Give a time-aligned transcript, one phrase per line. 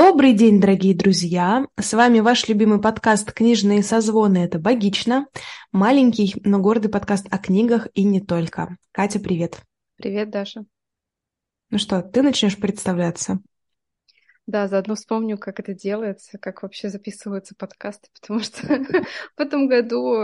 [0.00, 1.66] Добрый день, дорогие друзья!
[1.76, 5.26] С вами ваш любимый подкаст «Книжные созвоны»— это «Богично».
[5.72, 8.76] Маленький, но гордый подкаст о книгах и не только.
[8.92, 9.60] Катя, привет!
[9.96, 10.64] Привет, Даша!
[11.70, 13.40] Ну что, ты начнешь представляться?
[14.46, 18.68] Да, заодно вспомню, как это делается, как вообще записываются подкасты, потому что
[19.36, 20.14] в этом году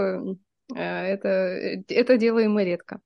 [0.72, 1.28] э, это,
[1.88, 3.00] это делаем мы редко.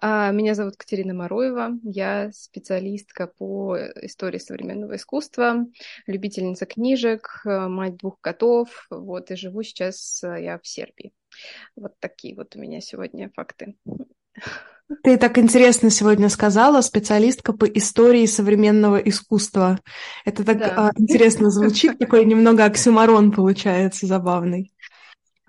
[0.00, 5.66] А, меня зовут Катерина Мароева, я специалистка по истории современного искусства,
[6.06, 11.12] любительница книжек, э, мать двух котов, вот, и живу сейчас э, я в Сербии.
[11.74, 13.74] Вот такие вот у меня сегодня факты.
[15.02, 19.80] Ты так интересно сегодня сказала, специалистка по истории современного искусства.
[20.24, 20.74] Это так да.
[20.76, 24.72] А, интересно звучит, такой немного оксюмарон получается забавный.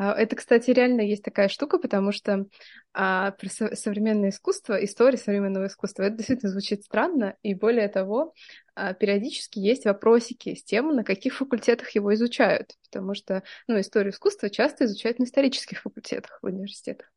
[0.01, 2.45] А, это, кстати, реально есть такая штука, потому что
[2.93, 8.33] а, про со- современное искусство, история современного искусства, это действительно звучит странно, и более того,
[8.75, 14.13] а, периодически есть вопросики с тем, на каких факультетах его изучают, потому что, ну, историю
[14.13, 17.11] искусства часто изучают на исторических факультетах в университетах,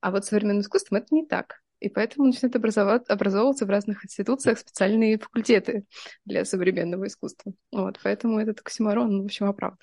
[0.00, 1.60] а вот современным искусством это не так.
[1.80, 2.56] И поэтому начинают
[3.10, 5.84] образовываться в разных институциях специальные факультеты
[6.24, 7.52] для современного искусства.
[7.72, 9.78] Вот, поэтому этот оксиморон, в общем, оправдан.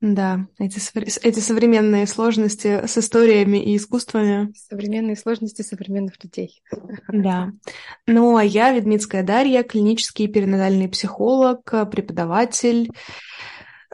[0.00, 0.78] Да, эти,
[1.26, 4.52] эти современные сложности с историями и искусствами.
[4.54, 6.62] Современные сложности современных людей.
[7.08, 7.52] Да.
[8.06, 12.90] Ну, а я Ведмицкая Дарья, клинический перинатальный психолог, преподаватель,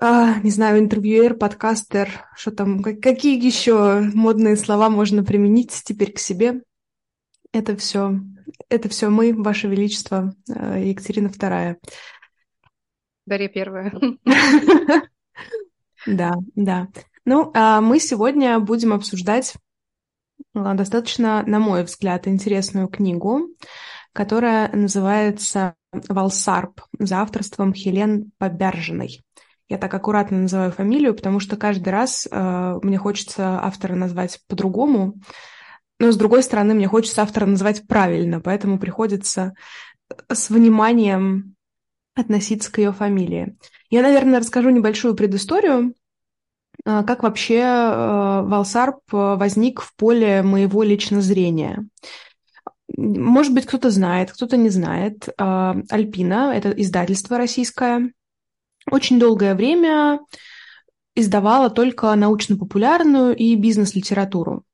[0.03, 6.19] а, не знаю, интервьюер, подкастер, что там, какие еще модные слова можно применить теперь к
[6.19, 6.63] себе.
[7.53, 8.19] Это все,
[8.69, 11.79] это все мы, Ваше Величество, э, Екатерина Вторая.
[13.27, 13.93] Дарья Первая.
[16.07, 16.89] Да, да.
[17.25, 19.55] Ну, а мы сегодня будем обсуждать
[20.55, 23.49] а, достаточно, на мой взгляд, интересную книгу,
[24.13, 29.23] которая называется «Валсарп» за авторством Хелен Побяржиной.
[29.69, 35.15] Я так аккуратно называю фамилию, потому что каждый раз э, мне хочется автора назвать по-другому,
[36.01, 39.55] но с другой стороны мне хочется автора называть правильно, поэтому приходится
[40.29, 41.55] с вниманием
[42.17, 43.57] относиться к ее фамилии.
[43.91, 45.95] Я, наверное, расскажу небольшую предысторию,
[46.85, 51.87] а, как вообще э, Валсарп возник в поле моего личного зрения.
[52.97, 55.29] Может быть, кто-то знает, кто-то не знает.
[55.39, 58.13] А, Альпина— это издательство российское.
[58.91, 60.21] Очень долгое время
[61.15, 64.65] издавала только научно-популярную и бизнес-литературу.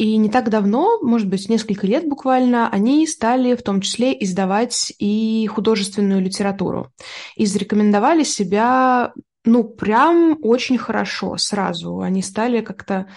[0.00, 4.94] И не так давно, может быть, несколько лет буквально, они стали в том числе издавать
[4.98, 6.90] и художественную литературу.
[7.36, 9.12] И зарекомендовали себя,
[9.44, 12.00] ну, прям очень хорошо сразу.
[12.00, 13.08] Они стали как-то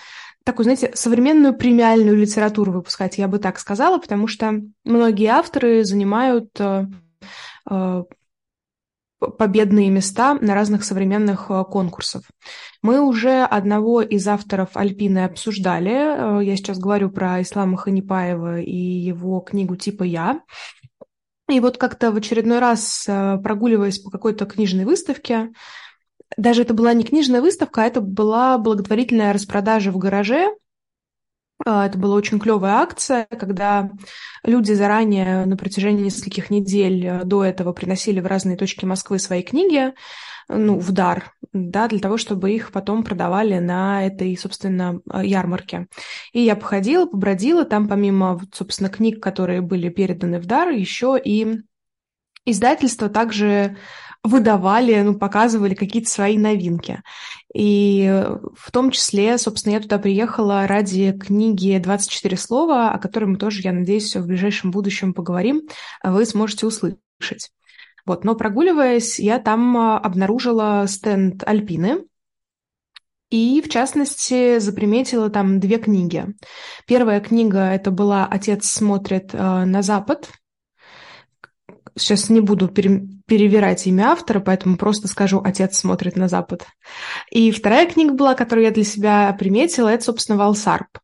[0.44, 6.50] такую, знаете, современную премиальную литературу выпускать, я бы так сказала, потому что многие авторы занимают
[6.60, 6.88] э,
[7.70, 8.04] э,
[9.38, 12.24] победные места на разных современных э, конкурсах.
[12.84, 15.92] Мы уже одного из авторов Альпины обсуждали.
[16.42, 20.42] Э, я сейчас говорю про Ислама Ханипаева и его книгу «Типа я».
[21.50, 25.54] И вот как-то в очередной раз, э, прогуливаясь по какой-то книжной выставке,
[26.36, 30.50] даже это была не книжная выставка, а это была благотворительная распродажа в гараже,
[31.66, 33.92] а, это была очень клевая акция, когда
[34.44, 39.44] люди заранее на протяжении нескольких недель э, до этого приносили в разные точки Москвы свои
[39.44, 39.94] книги,
[40.50, 45.88] ну, в дар, да, для того, чтобы их потом продавали на этой, собственно, э, ярмарке.
[46.34, 51.60] И я походила, побродила, там помимо, собственно, книг, которые были переданы в дар, еще и
[52.46, 53.78] издательство также
[54.24, 57.02] выдавали, ну, показывали какие-то свои новинки.
[57.54, 58.24] И
[58.56, 63.62] в том числе, собственно, я туда приехала ради книги «24 слова», о которой мы тоже,
[63.62, 65.64] я надеюсь, в ближайшем будущем поговорим,
[66.04, 67.52] вы сможете услышать.
[68.06, 72.06] Вот, но прогуливаясь, я там а, обнаружила стенд Альпины,
[73.30, 76.28] и, в частности, заприметила там две книги.
[76.86, 80.30] Первая книга– это была «Отец смотрит э, на Запад»,
[81.96, 86.66] сейчас не буду пере, перевирать имя автора, поэтому просто скажу «Отец смотрит на Запад».
[87.32, 91.00] И вторая книга была, которую я для себя приметила, это, собственно, «Валсарп».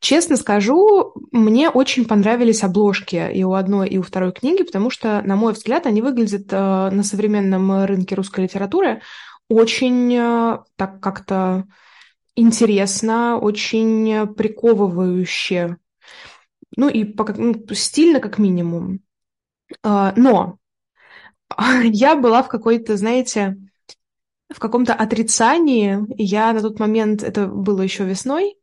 [0.00, 5.20] Честно скажу, мне очень понравились обложки и у одной, и у второй книги, потому что,
[5.22, 6.56] на мой взгляд, они выглядят э,
[6.90, 9.02] на современном рынке русской литературы
[9.50, 11.66] очень э, так как-то
[12.36, 15.76] интересно, очень приковывающе.
[16.76, 19.00] Ну и по, ну, стильно, как минимум.
[19.82, 20.58] А, но
[21.82, 23.58] я была в какой-то, знаете,
[24.48, 25.98] в каком-то отрицании.
[26.16, 28.56] Я на тот момент, это было еще весной,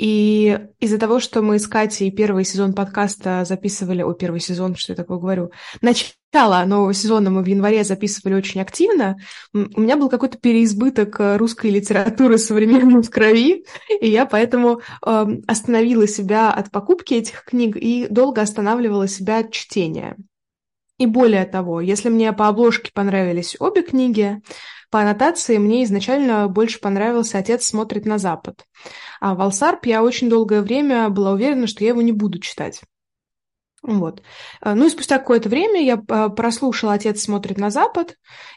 [0.00, 4.00] И из-за того, что мы с Катей первый сезон подкаста записывали...
[4.00, 5.50] О, первый сезон, что я такое говорю?
[5.82, 9.18] Начало нового сезона мы в январе записывали очень активно.
[9.52, 13.66] У меня был какой-то переизбыток русской литературы современной в крови,
[14.00, 19.52] и я поэтому э, остановила себя от покупки этих книг и долго останавливала себя от
[19.52, 20.16] чтения.
[20.96, 24.40] И более того, если мне по обложке понравились обе книги,
[24.90, 28.64] по аннотации мне изначально больше понравился «Отец смотрит на запад».
[29.20, 32.82] А «Валсарп» я очень долгое время была уверена, что я его не буду читать.
[33.82, 34.22] Вот.
[34.62, 38.16] Ну и спустя какое-то время я а, прослушала «Отец смотрит на Запад»,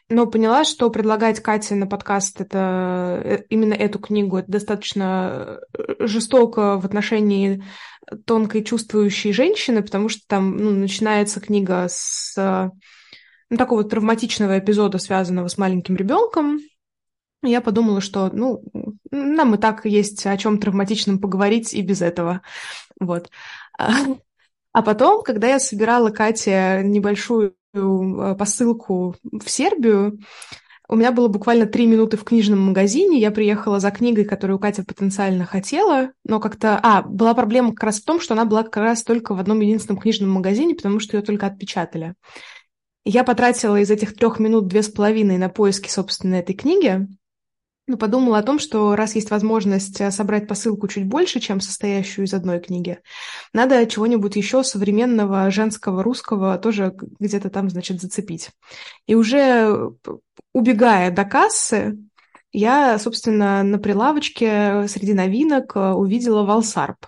[0.09, 5.95] но поняла, что предлагать Кате на подкаст это, э, именно эту книгу это достаточно э,
[6.00, 7.63] жестоко в отношении
[8.25, 12.69] тонкой чувствующей женщины, потому что там ну, начинается книга с
[13.53, 16.59] ну, такого травматичного эпизода, связанного с маленьким ребенком.
[17.44, 18.63] Я подумала, что ну,
[19.11, 22.41] нам и так есть о чем травматичном поговорить и без этого.
[23.00, 23.29] Вот.
[23.77, 30.19] А потом, когда я собирала Кате небольшую э, посылку в Сербию,
[30.89, 33.19] у меня было буквально три минуты в книжном магазине.
[33.19, 36.79] Я приехала за книгой, которую Катя потенциально хотела, но как-то...
[36.81, 39.59] А, была проблема как раз в том, что она была как раз только в одном
[39.59, 42.15] единственном книжном магазине, потому что ее только отпечатали.
[43.05, 47.07] Я потратила из этих трех минут две с половиной на поиски, собственно, этой книги.
[47.85, 52.25] Ну, подумала о том, что раз есть возможность э, собрать посылку чуть больше, чем состоящую
[52.25, 53.00] из одной книги,
[53.51, 58.51] надо чего-нибудь еще современного, женского, русского тоже где-то там, значит, зацепить.
[59.05, 59.91] И уже
[60.53, 61.97] убегая до кассы,
[62.53, 67.07] я, собственно, на прилавочке среди новинок э, увидела Валсарп.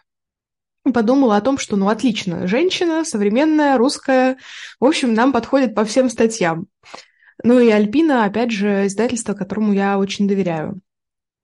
[0.93, 4.37] Подумала о том, что, ну, отлично, женщина, современная, русская,
[4.79, 6.67] в общем, нам подходит по всем статьям.
[7.43, 10.79] Ну и Альпина, опять же, издательство, которому я очень доверяю.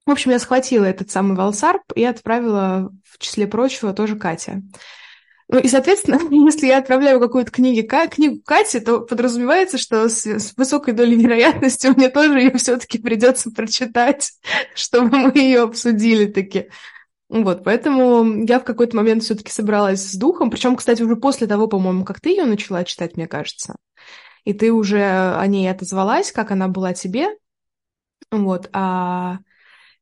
[0.06, 4.64] В общем, я схватила этот самый Валсарп и отправила, в числе прочего, тоже Кате.
[5.48, 10.56] Ну и, соответственно, если я отправляю какую-то книгу, книгу Кате, то подразумевается, что с, с
[10.56, 14.32] высокой долей вероятности мне тоже ее все-таки придется прочитать,
[14.76, 16.70] чтобы мы ее обсудили таки.
[17.31, 21.68] Вот, поэтому я в какой-то момент все-таки собралась с духом, причем, кстати, уже после того,
[21.68, 23.75] по-моему, как ты ее начала читать, мне кажется
[24.44, 27.30] и ты уже о ней отозвалась, как она была тебе.
[28.31, 29.39] Вот, а...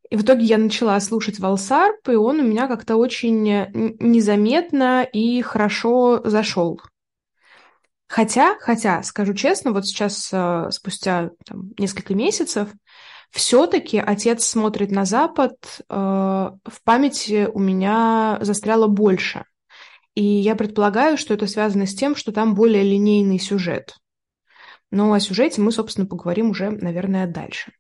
[0.10, 3.44] И в итоге я начала слушать Валсарп, и он у меня как-то очень
[4.00, 6.82] незаметно и хорошо зашел.
[8.08, 12.70] Хотя, хотя, скажу честно, вот сейчас, э, спустя там, несколько месяцев,
[13.32, 19.46] все-таки отец смотрит на Запад, э, в памяти у меня застряло больше.
[20.16, 23.96] И я предполагаю, что это связано с тем, что там более линейный сюжет.
[24.92, 27.72] Но о сюжете мы, собственно, поговорим уже, наверное, дальше.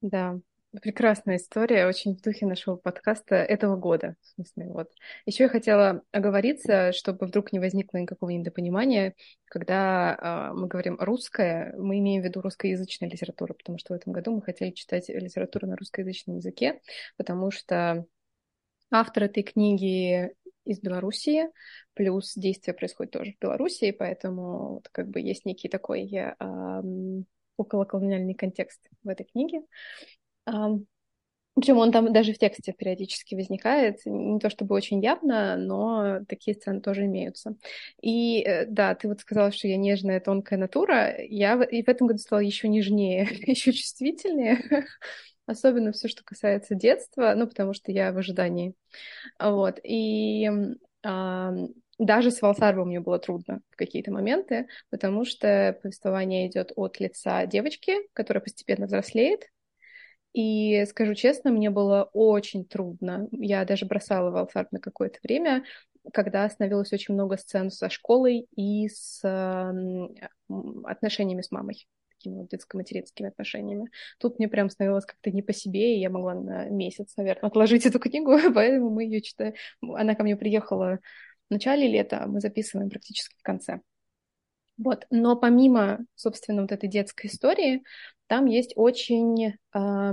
[0.00, 0.40] Да,
[0.78, 4.14] прекрасная история, очень в духе нашего подкаста этого года.
[4.20, 4.90] В смысле, вот.
[5.26, 9.14] Еще я хотела оговориться, чтобы вдруг не возникло никакого недопонимания,
[9.46, 14.12] когда э, мы говорим русское, мы имеем в виду русскоязычная литература, потому что в этом
[14.12, 16.80] году мы хотели читать литературу на русскоязычном языке,
[17.16, 18.06] потому что
[18.92, 20.32] автор этой книги
[20.64, 21.48] из Белоруссии,
[21.94, 26.34] плюс действие происходит тоже в Белоруссии, поэтому вот как бы есть некий такой э,
[27.56, 29.62] околоколониальный контекст в этой книге.
[31.60, 36.54] Причем он там даже в тексте периодически возникает, не то чтобы очень явно, но такие
[36.54, 37.56] сцены тоже имеются.
[38.00, 42.06] И э, да, ты вот сказала, что я нежная, тонкая натура, я и в этом
[42.06, 44.62] году стала еще нежнее, еще чувствительнее,
[45.46, 48.74] особенно все, что касается детства, ну, потому что я в ожидании.
[49.38, 50.48] Вот, и
[51.02, 51.52] а,
[51.98, 57.44] даже с Валсарбом мне было трудно в какие-то моменты, потому что повествование идет от лица
[57.44, 59.42] девочки, которая постепенно взрослеет,
[60.32, 63.28] и скажу честно, мне было очень трудно.
[63.32, 65.64] Я даже бросала Валсарб на какое-то время,
[66.12, 69.20] когда становилось очень много сцен со школой и с
[70.84, 71.86] отношениями с мамой
[72.20, 73.90] такими вот детско-материнскими отношениями.
[74.18, 77.86] Тут мне прям становилось как-то не по себе, и я могла на месяц, наверное, отложить
[77.86, 79.54] эту книгу, поэтому мы ее читаем.
[79.80, 80.98] Она ко мне приехала
[81.48, 83.80] в начале лета, а мы записываем практически в конце.
[84.76, 85.06] Вот.
[85.10, 87.82] Но помимо, собственно, вот этой детской истории,
[88.30, 90.12] там есть очень э,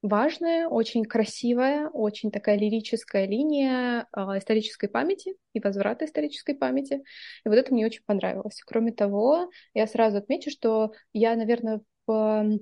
[0.00, 7.02] важная, очень красивая, очень такая лирическая линия э, исторической памяти и возврата исторической памяти.
[7.44, 8.62] И вот это мне очень понравилось.
[8.64, 12.58] Кроме того, я сразу отмечу, что я, наверное, в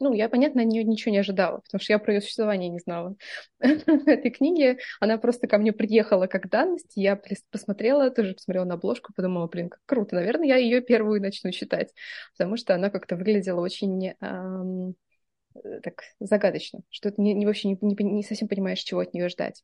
[0.00, 2.78] ну, я, понятно, от нее ничего не ожидала, потому что я про ее существование не
[2.78, 3.16] знала.
[3.58, 9.12] Этой книги она просто ко мне приехала как данность, я посмотрела, тоже посмотрела на обложку,
[9.14, 11.92] подумала, блин, как круто, наверное, я ее первую начну читать,
[12.36, 14.92] потому что она как-то выглядела очень э,
[15.82, 19.28] так загадочно, что ты не, не, вообще не, не, не совсем понимаешь, чего от нее
[19.28, 19.62] ждать.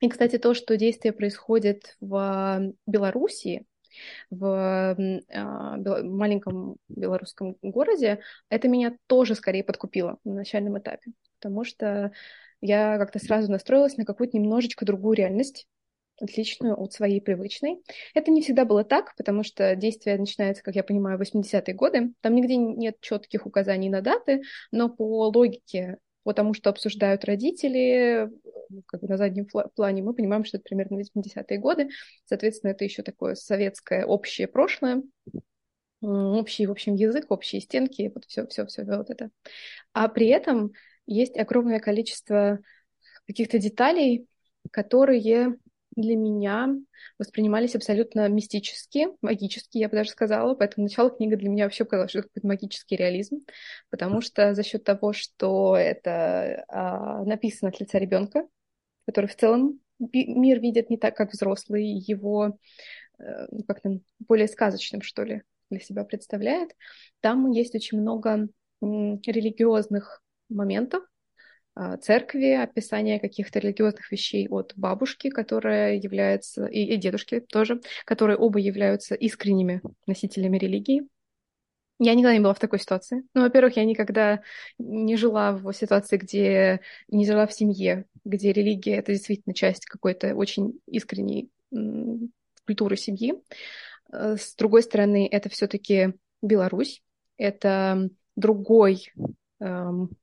[0.00, 3.66] И, кстати, то, что действие происходит в Белоруссии,
[4.30, 4.96] в
[5.32, 12.12] а, маленьком белорусском городе, это меня тоже скорее подкупило на начальном этапе, потому что
[12.60, 15.66] я как-то сразу настроилась на какую-то немножечко другую реальность,
[16.20, 17.82] отличную от своей привычной.
[18.14, 22.12] Это не всегда было так, потому что действие начинается, как я понимаю, в 80-е годы.
[22.20, 28.30] Там нигде нет четких указаний на даты, но по логике, по тому, что обсуждают родители,
[28.86, 31.88] как бы на заднем плане, мы понимаем, что это примерно 80-е годы.
[32.24, 35.02] Соответственно, это еще такое советское общее прошлое,
[36.00, 39.30] общий, в общем, язык, общие стенки, вот все, все, все вот это.
[39.92, 40.72] А при этом
[41.06, 42.60] есть огромное количество
[43.26, 44.26] каких-то деталей,
[44.70, 45.56] которые
[45.96, 46.74] для меня
[47.18, 50.54] воспринимались абсолютно мистически, магически, я бы даже сказала.
[50.54, 53.44] Поэтому начало книги для меня вообще показалось, что это какой-то магический реализм,
[53.90, 58.46] потому что за счет того, что это а, написано от лица ребенка,
[59.06, 62.56] который в целом мир видит не так, как взрослый, его
[63.18, 66.70] э, как-то более сказочным, что ли, для себя представляет.
[67.20, 68.48] Там есть очень много
[68.80, 71.09] религиозных моментов, а,
[72.00, 78.58] церкви, описание каких-то религиозных вещей от бабушки, которая является, и, и дедушки тоже, которые оба
[78.58, 81.08] являются искренними носителями религии.
[81.98, 83.24] Я никогда не была в такой ситуации.
[83.34, 84.40] Ну, во-первых, я никогда
[84.78, 90.34] не жила в ситуации, где не жила в семье, где религия это действительно часть какой-то
[90.34, 91.50] очень искренней
[92.66, 93.34] культуры семьи.
[94.12, 97.02] Э, с другой стороны, это все-таки Беларусь,
[97.36, 99.12] это другой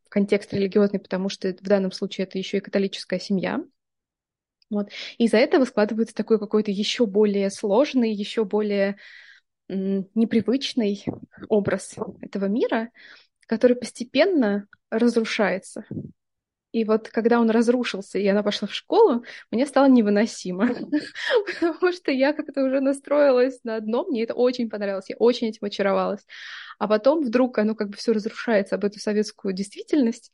[0.10, 3.64] контекст религиозный, потому что в данном случае это еще и католическая семья.
[4.70, 4.90] Вот.
[5.18, 8.98] Из-за этого складывается такой какой-то еще более сложный, еще более
[9.70, 11.06] непривычный
[11.50, 12.90] образ этого мира,
[13.48, 15.86] который постепенно разрушается.
[16.78, 20.68] И вот когда он разрушился, и она пошла в школу, мне стало невыносимо,
[21.60, 25.66] потому что я как-то уже настроилась на одно, мне это очень понравилось, я очень этим
[25.66, 26.26] очаровалась.
[26.78, 30.32] А потом вдруг оно как бы все разрушается об эту советскую действительность,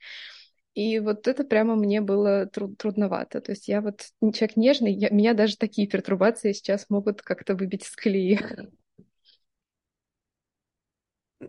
[0.73, 3.39] и вот это прямо мне было труд трудновато.
[3.39, 7.85] То есть я вот человек нежный, я, меня даже такие пертурбации сейчас могут как-то выбить
[7.85, 8.39] из колеи.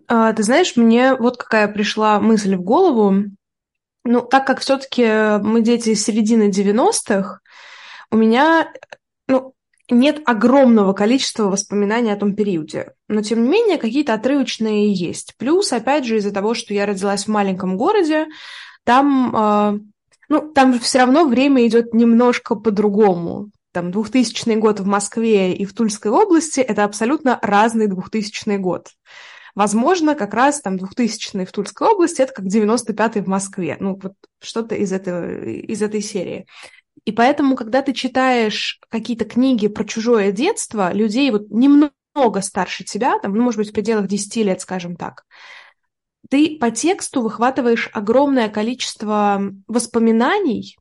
[0.08, 3.30] А, ты знаешь, мне вот какая пришла мысль в голову.
[4.04, 7.40] Ну, так как все-таки мы дети середины 90-х,
[8.10, 8.70] у меня
[9.28, 9.54] ну,
[9.90, 12.92] нет огромного количества воспоминаний о том периоде.
[13.08, 15.34] Но, тем не менее, какие-то отрывочные есть.
[15.38, 18.26] Плюс, опять же, из-за того, что я родилась в маленьком городе,
[18.84, 19.78] там, э,
[20.28, 23.50] ну, там все равно время идет немножко по-другому.
[23.72, 28.88] Там 2000 год в Москве и в Тульской области– это абсолютно разный 2000 год.
[29.54, 33.76] Возможно, как раз там 2000 в Тульской области, это как 95-й в Москве.
[33.78, 36.46] Ну, вот что-то из, этого, из этой серии.
[37.04, 43.18] И поэтому, когда ты читаешь какие-то книги про чужое детство, людей вот немного старше тебя,
[43.20, 45.24] там, ну, может быть, в пределах 10 лет, скажем так,
[46.30, 50.76] ты по тексту выхватываешь огромное количество воспоминаний,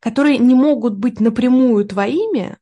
[0.00, 2.58] которые не могут быть напрямую твоими,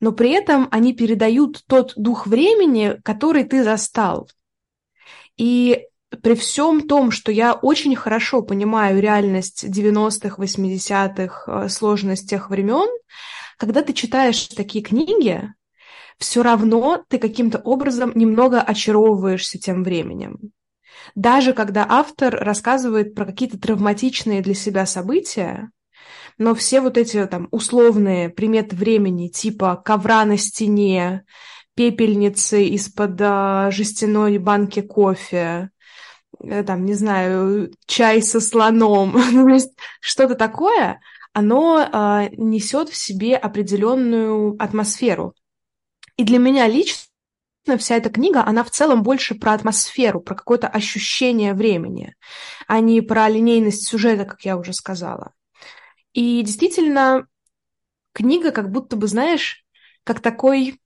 [0.00, 4.28] но при этом они передают тот дух времени, который ты застал.
[5.36, 5.86] И
[6.22, 12.88] при всем том, что я очень хорошо понимаю реальность 90-х, 80-х, э, сложность тех времен,
[13.56, 15.42] когда ты читаешь такие книги,
[16.18, 20.52] все равно ты каким-то образом немного очаровываешься тем временем.
[21.14, 25.70] Даже когда автор рассказывает про какие-то травматичные для себя события,
[26.38, 31.24] но все вот эти там условные приметы времени, типа ковра на стене
[31.74, 35.70] пепельницы из-под а, жестяной банки кофе,
[36.42, 39.58] э, там, не знаю, чай со слоном, ну,
[40.00, 41.00] что-то такое,
[41.32, 45.34] оно а, несет в себе определенную атмосферу.
[46.16, 47.06] И для меня лично
[47.78, 52.14] вся эта книга, она в целом больше про атмосферу, про какое-то ощущение времени,
[52.66, 55.32] а не про линейность сюжета, как я уже сказала.
[56.12, 57.26] И действительно,
[58.12, 59.64] книга как будто бы, знаешь,
[60.04, 60.80] как такой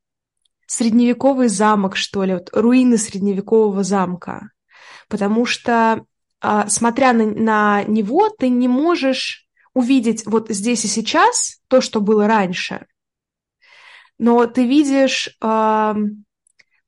[0.66, 4.50] средневековый замок, что ли, вот руины средневекового замка.
[5.08, 6.04] Потому что,
[6.40, 12.00] а, смотря на, на него, ты не можешь увидеть вот здесь и сейчас то, что
[12.00, 12.86] было раньше.
[14.18, 15.94] Но ты видишь э,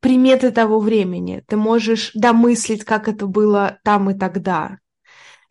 [0.01, 4.79] приметы того времени, ты можешь домыслить, как это было там и тогда.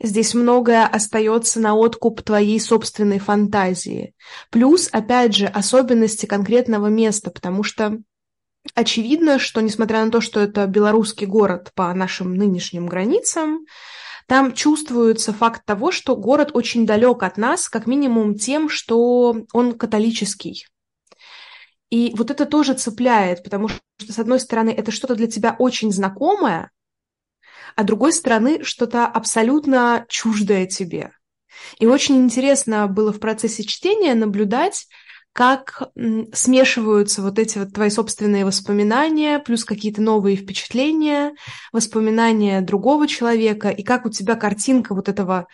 [0.01, 4.13] Здесь многое остается на откуп твоей собственной фантазии.
[4.51, 7.99] Плюс, опять же, особенности конкретного места, потому что
[8.73, 13.65] Очевидно, что несмотря на то, что это белорусский город по нашим нынешним границам,
[14.27, 19.77] там чувствуется факт того, что город очень далек от нас, как минимум тем, что он
[19.77, 20.65] католический.
[21.91, 25.91] И вот это тоже цепляет, потому что, с одной стороны, это что-то для тебя очень
[25.91, 26.71] знакомое,
[27.75, 31.11] а с другой стороны, что-то абсолютно чуждое тебе.
[31.79, 34.87] И очень интересно было в процессе чтения наблюдать,
[35.35, 35.89] как
[36.31, 41.33] смешиваются вот эти вот твои собственные воспоминания, плюс какие-то новые впечатления,
[41.73, 45.47] воспоминания другого человека, и как у тебя картинка вот этого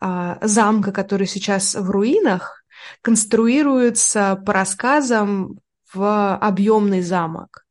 [0.00, 2.64] а, замка, который сейчас в руинах,
[3.00, 5.60] конструируется по рассказам
[5.94, 7.64] в объемный замок.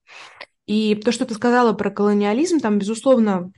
[0.68, 3.52] И то, что ты сказала про колониализм, там, безусловно,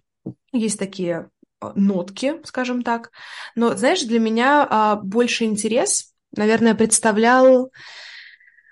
[0.51, 3.12] есть такие а, нотки, скажем так.
[3.54, 7.72] Но, знаешь, для меня а, больше интерес, наверное, представлял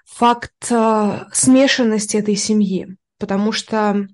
[0.05, 4.07] факт э, смешанности этой семьи, потому что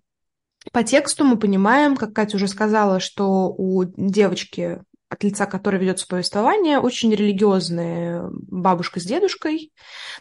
[0.71, 6.07] по тексту мы понимаем, как Катя уже сказала, что у девочки, от лица которой ведется
[6.07, 9.71] повествование, очень религиозные бабушка с дедушкой,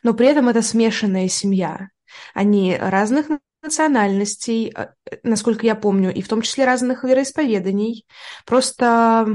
[0.03, 1.89] но при этом это смешанная семья.
[2.35, 3.29] Они разных
[3.63, 4.89] национальностей, э,
[5.23, 8.07] насколько я помню, и в том числе разных вероисповеданий.
[8.45, 9.27] Просто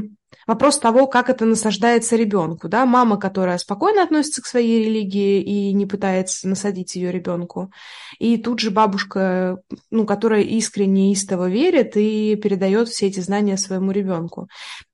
[0.47, 5.73] вопрос того, как это насаждается ребенку, да, мама, которая спокойно относится к своей религии и
[5.73, 7.71] не пытается насадить ее ребенку,
[8.17, 9.57] и тут же бабушка,
[9.91, 14.47] ну, которая искренне истово верит и передает все эти знания своему ребенку.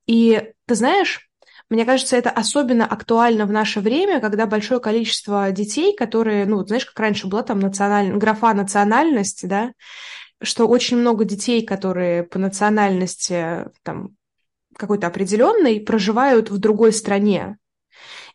[0.08, 1.30] И ты знаешь,
[1.70, 6.86] мне кажется, это особенно актуально в наше время, когда большое количество детей, которые, ну, знаешь,
[6.86, 8.12] как раньше была там националь...
[8.18, 9.72] графа национальности, да,
[10.42, 14.16] что очень много детей, которые по национальности там
[14.78, 17.58] какой-то определенной проживают в другой стране.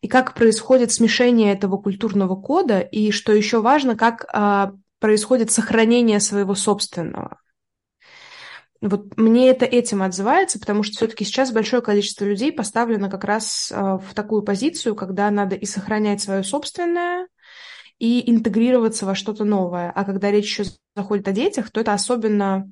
[0.01, 6.21] И как происходит смешение этого культурного кода, и что еще важно, как а, происходит сохранение
[6.21, 7.41] своего собственного.
[8.81, 13.73] Вот мне это этим отзывается, потому что все-таки сейчас большое количество людей поставлено как раз
[13.75, 17.27] а, в такую позицию, когда надо и сохранять свое собственное,
[17.99, 19.91] и интегрироваться во что-то новое.
[19.91, 22.71] А когда речь еще заходит о детях, то это особенно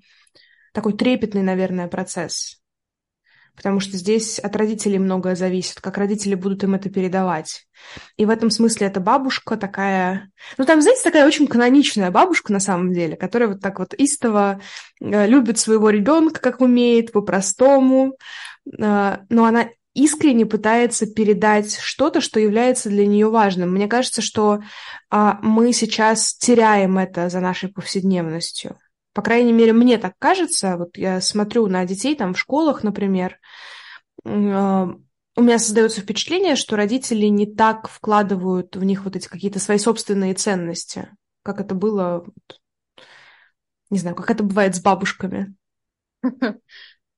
[0.73, 2.61] такой трепетный, наверное, процесс
[3.57, 7.67] потому что здесь от родителей многое зависит, как родители будут им это передавать.
[8.17, 10.31] И в этом смысле эта бабушка такая...
[10.59, 14.61] Ну, там, знаете, такая очень каноничная бабушка на самом деле, которая вот так вот истово
[15.01, 18.17] э, любит своего ребенка, как умеет, по-простому,
[18.67, 23.73] э, но она искренне пытается передать что-то, что является для нее важным.
[23.73, 24.61] Мне кажется, что
[25.11, 28.79] а, мы сейчас теряем это за нашей повседневностью.
[29.17, 30.77] По крайней мере, мне так кажется.
[30.77, 33.39] Вот я смотрю на детей там в школах, например,
[34.27, 34.91] а,
[35.37, 39.79] у меня создается впечатление, что родители не так вкладывают в них вот эти какие-то свои
[39.79, 41.09] собственные ценности,
[41.43, 42.27] как это было,
[43.89, 45.55] не знаю, как это бывает с бабушками.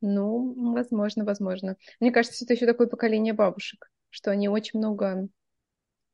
[0.01, 1.77] Ну, возможно, возможно.
[1.99, 5.27] Мне кажется, это еще такое поколение бабушек, что они очень много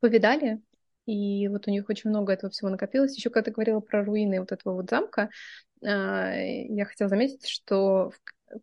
[0.01, 0.63] повидали,
[1.07, 3.17] и вот у них очень много этого всего накопилось.
[3.17, 5.29] Еще когда ты говорила про руины вот этого вот замка,
[5.89, 8.13] я хотела заметить, что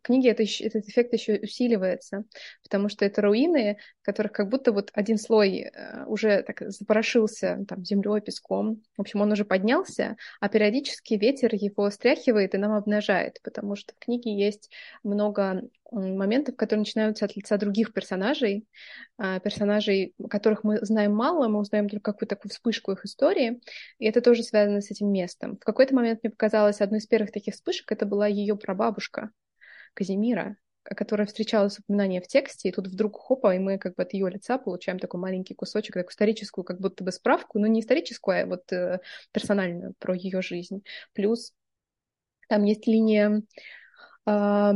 [0.02, 2.26] книге это этот эффект еще усиливается,
[2.64, 7.84] потому что это руины, которых как будто вот один слой э, уже так запорошился там
[7.86, 8.82] землей, песком.
[8.98, 13.94] В общем, он уже поднялся, а периодически ветер его стряхивает и нам обнажает, потому что
[13.94, 14.72] в книге есть
[15.04, 18.66] много моментов, которые начинаются от лица других персонажей,
[19.18, 23.62] а, персонажей, которых мы знаем мало, мы узнаем только какую-то такую вспышку их истории,
[24.00, 25.58] и это тоже связано с этим местом.
[25.58, 29.32] В какой-то момент мне показалось, одной из первых таких вспышек это была ее прабабушка,
[29.94, 34.14] Казимира, которая встречалась упоминание в тексте, и тут вдруг хопа, и мы как бы от
[34.14, 38.44] ее лица получаем такой маленький кусочек, такую историческую как будто бы справку, но не историческую,
[38.44, 39.00] а вот э,
[39.32, 40.84] персональную про ее жизнь.
[41.14, 41.54] Плюс
[42.48, 43.44] там есть линия
[44.26, 44.72] э,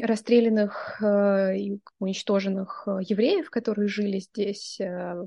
[0.00, 5.26] расстрелянных э, и уничтоженных э, евреев, которые жили здесь э,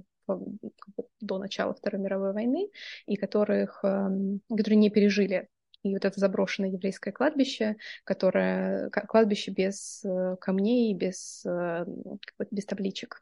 [1.21, 2.69] до начала Второй мировой войны,
[3.05, 5.47] и которых, которые не пережили
[5.89, 11.85] и вот это заброшенное еврейское кладбище, которое кладбище без э, камней, без, э,
[12.51, 13.21] без табличек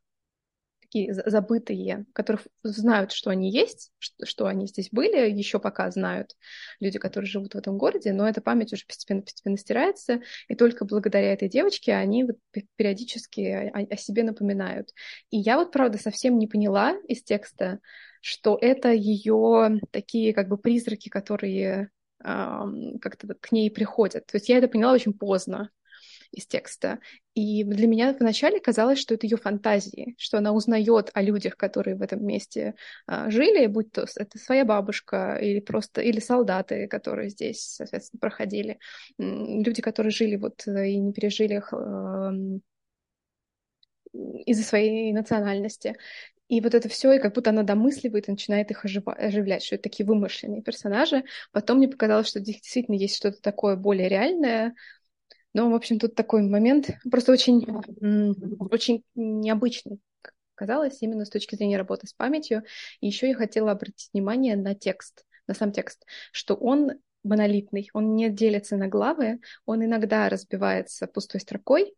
[0.96, 3.92] такие забытые, которых знают, что они есть,
[4.24, 6.36] что они здесь были, еще пока знают
[6.80, 11.34] люди, которые живут в этом городе, но эта память уже постепенно-постепенно стирается, и только благодаря
[11.34, 12.38] этой девочке они вот
[12.78, 14.94] периодически о, о себе напоминают.
[15.32, 17.80] И я вот, правда, совсем не поняла из текста,
[18.22, 21.90] что это ее такие как бы призраки, которые
[23.02, 24.26] как-то к ней приходят.
[24.26, 25.70] То есть я это поняла очень поздно
[26.32, 27.00] из текста.
[27.34, 31.96] И для меня вначале казалось, что это ее фантазии, что она узнает о людях, которые
[31.96, 32.76] в этом месте
[33.08, 38.80] а, жили, будь то это своя бабушка или просто или солдаты, которые здесь, соответственно, проходили,
[39.18, 41.62] люди, которые жили вот э, и не пережили
[44.46, 45.96] из-за своей национальности.
[46.48, 49.84] И вот это все, и как будто она домысливает и начинает их оживлять, что это
[49.84, 51.24] такие вымышленные персонажи.
[51.52, 54.76] Потом мне показалось, что действительно есть что-то такое более реальное.
[55.54, 57.66] Но, в общем, тут такой момент просто очень,
[58.60, 60.00] очень необычный
[60.56, 62.64] казалось, именно с точки зрения работы с памятью.
[63.02, 66.92] И еще я хотела обратить внимание на текст, на сам текст, что он
[67.24, 71.94] монолитный, он не делится на главы, он иногда разбивается пустой строкой,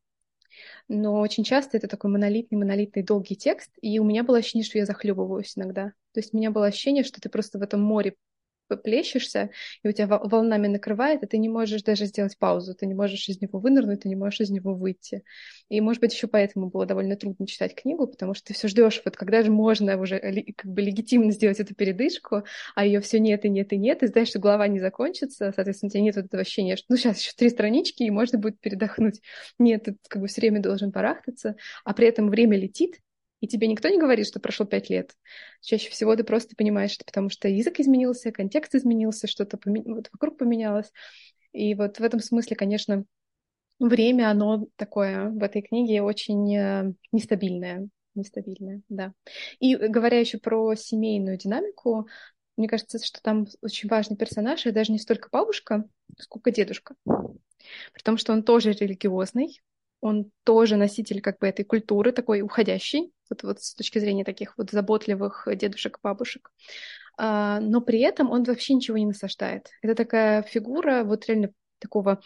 [0.87, 4.77] но очень часто это такой монолитный, монолитный долгий текст, и у меня было ощущение, что
[4.77, 5.93] я захлебываюсь иногда.
[6.13, 8.15] То есть у меня было ощущение, что ты просто в этом море
[8.75, 9.49] плещешься,
[9.83, 13.29] и у тебя волнами накрывает, и ты не можешь даже сделать паузу, ты не можешь
[13.29, 15.23] из него вынырнуть, ты не можешь из него выйти.
[15.69, 19.01] И, может быть, еще поэтому было довольно трудно читать книгу, потому что ты все ждешь,
[19.05, 20.19] вот когда же можно уже
[20.55, 22.43] как бы легитимно сделать эту передышку,
[22.75, 25.87] а ее все нет и нет и нет, и знаешь, что глава не закончится, соответственно,
[25.87, 28.59] у тебя нет вот этого ощущения, что ну сейчас еще три странички, и можно будет
[28.59, 29.21] передохнуть.
[29.59, 32.99] Нет, ты как бы все время должен барахтаться, а при этом время летит,
[33.39, 35.15] и тебе никто не говорит, что прошло пять лет.
[35.61, 39.83] Чаще всего ты просто понимаешь, что потому что язык изменился, контекст изменился, что-то поме...
[39.85, 40.91] вот вокруг поменялось.
[41.51, 43.05] И вот в этом смысле, конечно,
[43.79, 47.87] время, оно такое в этой книге очень э, нестабильное.
[48.15, 49.13] Нестабильное, да.
[49.59, 52.07] И говоря еще про семейную динамику,
[52.55, 56.95] мне кажется, что там очень важный персонаж, и даже не столько бабушка, сколько дедушка.
[57.05, 59.61] При том, что он тоже религиозный,
[60.01, 64.57] он тоже носитель как бы этой культуры, такой уходящий, вот, вот с точки зрения таких
[64.57, 66.51] вот заботливых дедушек, бабушек.
[67.17, 69.69] А, но при этом он вообще ничего не насаждает.
[69.81, 72.21] Это такая фигура вот реально такого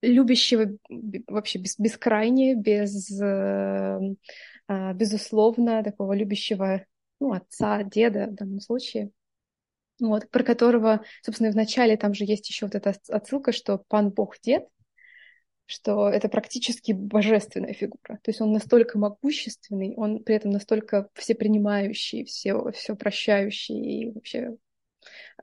[0.00, 0.76] любящего
[1.28, 4.00] вообще без, бескрайне, без, э,
[4.66, 6.84] а, безусловно, такого любящего
[7.20, 9.10] ну, отца, деда в данном случае.
[10.00, 14.10] Вот, про которого, собственно, в начале там же есть еще вот эта отсылка, что пан
[14.10, 14.66] Бог дед,
[15.66, 18.18] что это практически божественная фигура.
[18.22, 24.56] То есть он настолько могущественный, он при этом настолько всепринимающий, все, все прощающий и вообще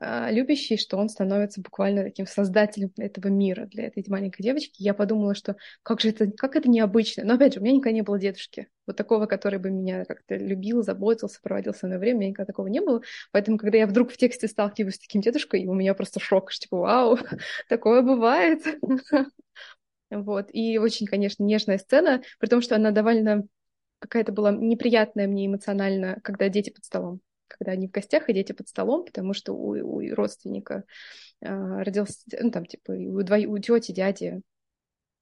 [0.00, 4.82] э, любящий, что он становится буквально таким создателем этого мира для этой маленькой девочки.
[4.82, 7.24] Я подумала, что как же это, как это необычно.
[7.24, 8.68] Но опять же, у меня никогда не было дедушки.
[8.86, 12.46] Вот такого, который бы меня как-то любил, заботился, проводил со мной время, у меня никогда
[12.46, 13.02] такого не было.
[13.32, 16.62] Поэтому, когда я вдруг в тексте сталкиваюсь с таким дедушкой, у меня просто шок, что
[16.62, 17.18] типа, вау,
[17.68, 18.62] такое бывает.
[20.10, 20.48] Вот.
[20.52, 23.44] И очень, конечно, нежная сцена, при том, что она довольно
[23.98, 27.20] какая-то была неприятная мне эмоционально, когда дети под столом
[27.50, 30.84] когда они в гостях, и дети под столом, потому что у, у родственника
[31.40, 31.48] э,
[31.82, 34.40] родился, ну, там, типа, у, двои, у тети, дяди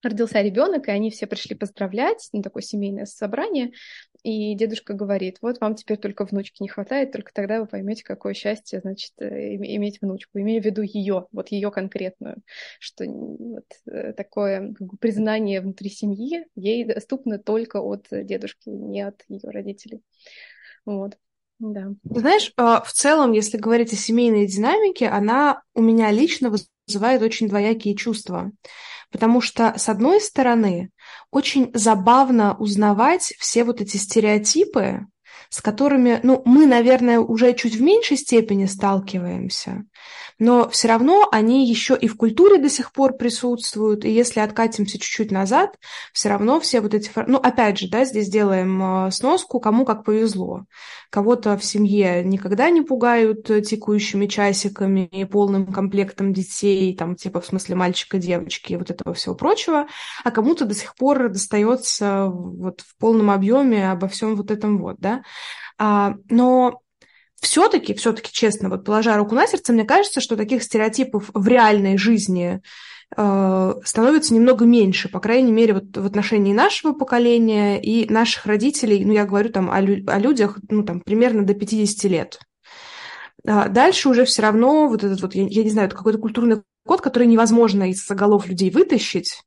[0.02, 3.72] родился ребенок, и они все пришли поздравлять, на такое семейное собрание,
[4.22, 8.34] и дедушка говорит, вот вам теперь только внучки не хватает, только тогда вы поймете, какое
[8.34, 12.42] счастье, значит, э, иметь внучку, имея в виду ее, вот ее конкретную,
[12.80, 19.02] что вот э, такое как бы, признание внутри семьи ей доступно только от дедушки, не
[19.02, 20.02] от ее родителей.
[20.84, 21.16] Вот.
[21.58, 21.88] Да.
[22.04, 26.50] Знаешь, а, в целом, если говорить о семейной динамике, она у меня лично
[26.86, 28.52] вызывает очень двоякие чувства.
[29.10, 30.90] Потому что, с одной стороны,
[31.30, 35.06] очень забавно узнавать все вот эти стереотипы,
[35.48, 39.84] с которыми, ну, мы, наверное, уже чуть в меньшей степени сталкиваемся,
[40.38, 44.98] но все равно они еще и в культуре до сих пор присутствуют, и если откатимся
[44.98, 45.76] чуть-чуть назад,
[46.12, 47.10] все равно все вот эти...
[47.26, 50.64] Ну, опять же, да, здесь делаем э, сноску, кому как повезло.
[51.10, 57.46] Кого-то в семье никогда не пугают текущими часиками и полным комплектом детей, там, типа, в
[57.46, 59.86] смысле мальчика, девочки и вот этого всего прочего,
[60.24, 64.96] а кому-то до сих пор достается вот в полном объеме обо всем вот этом вот,
[64.98, 65.22] да.
[65.78, 66.80] А, но
[67.40, 71.96] все-таки, все-таки, честно, вот положа руку на сердце, мне кажется, что таких стереотипов в реальной
[71.96, 72.60] жизни
[73.16, 79.04] э, становится немного меньше, по крайней мере, вот в отношении нашего поколения и наших родителей,
[79.04, 82.40] ну, я говорю там о, о людях, ну, там, примерно до 50 лет.
[83.46, 86.62] А дальше уже все равно вот этот вот, я, я не знаю, это какой-то культурный
[86.84, 89.42] код, который невозможно из голов людей вытащить,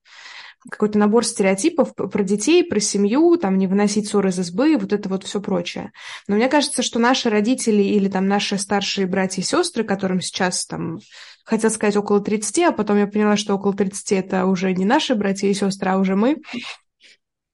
[0.70, 5.10] какой-то набор стереотипов про детей, про семью, там, не выносить ссоры из избы, вот это
[5.10, 5.92] вот все прочее.
[6.28, 10.66] Но мне кажется, что наши родители или там наши старшие братья и сестры, которым сейчас
[10.66, 11.00] там
[11.46, 15.16] хотел сказать около 30, а потом я поняла, что около 30 это уже не наши
[15.16, 16.38] братья и сестры, а уже мы.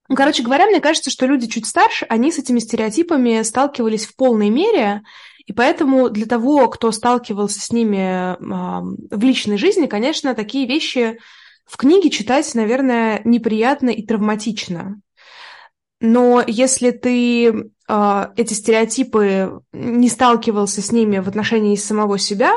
[0.10, 4.15] Ну, короче говоря, мне кажется, что люди чуть старше, они с этими стереотипами сталкивались в
[4.15, 5.02] полной мере,
[5.46, 8.36] и поэтому для того, кто сталкивался с ними э,
[9.15, 11.20] в личной жизни, конечно, такие вещи
[11.68, 15.02] в книге читать, наверное, неприятно и травматично.
[16.00, 22.54] Но если ты э, эти стереотипы не сталкивался с ними в отношении самого себя,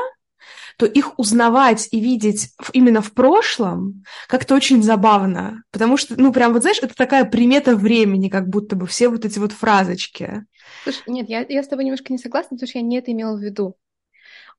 [0.77, 5.63] то их узнавать и видеть именно в прошлом как-то очень забавно.
[5.71, 9.25] Потому что, ну, прям вот знаешь, это такая примета времени, как будто бы все вот
[9.25, 10.45] эти вот фразочки.
[10.83, 13.35] Слушай, нет, я, я с тобой немножко не согласна, потому что я не это имела
[13.35, 13.75] в виду.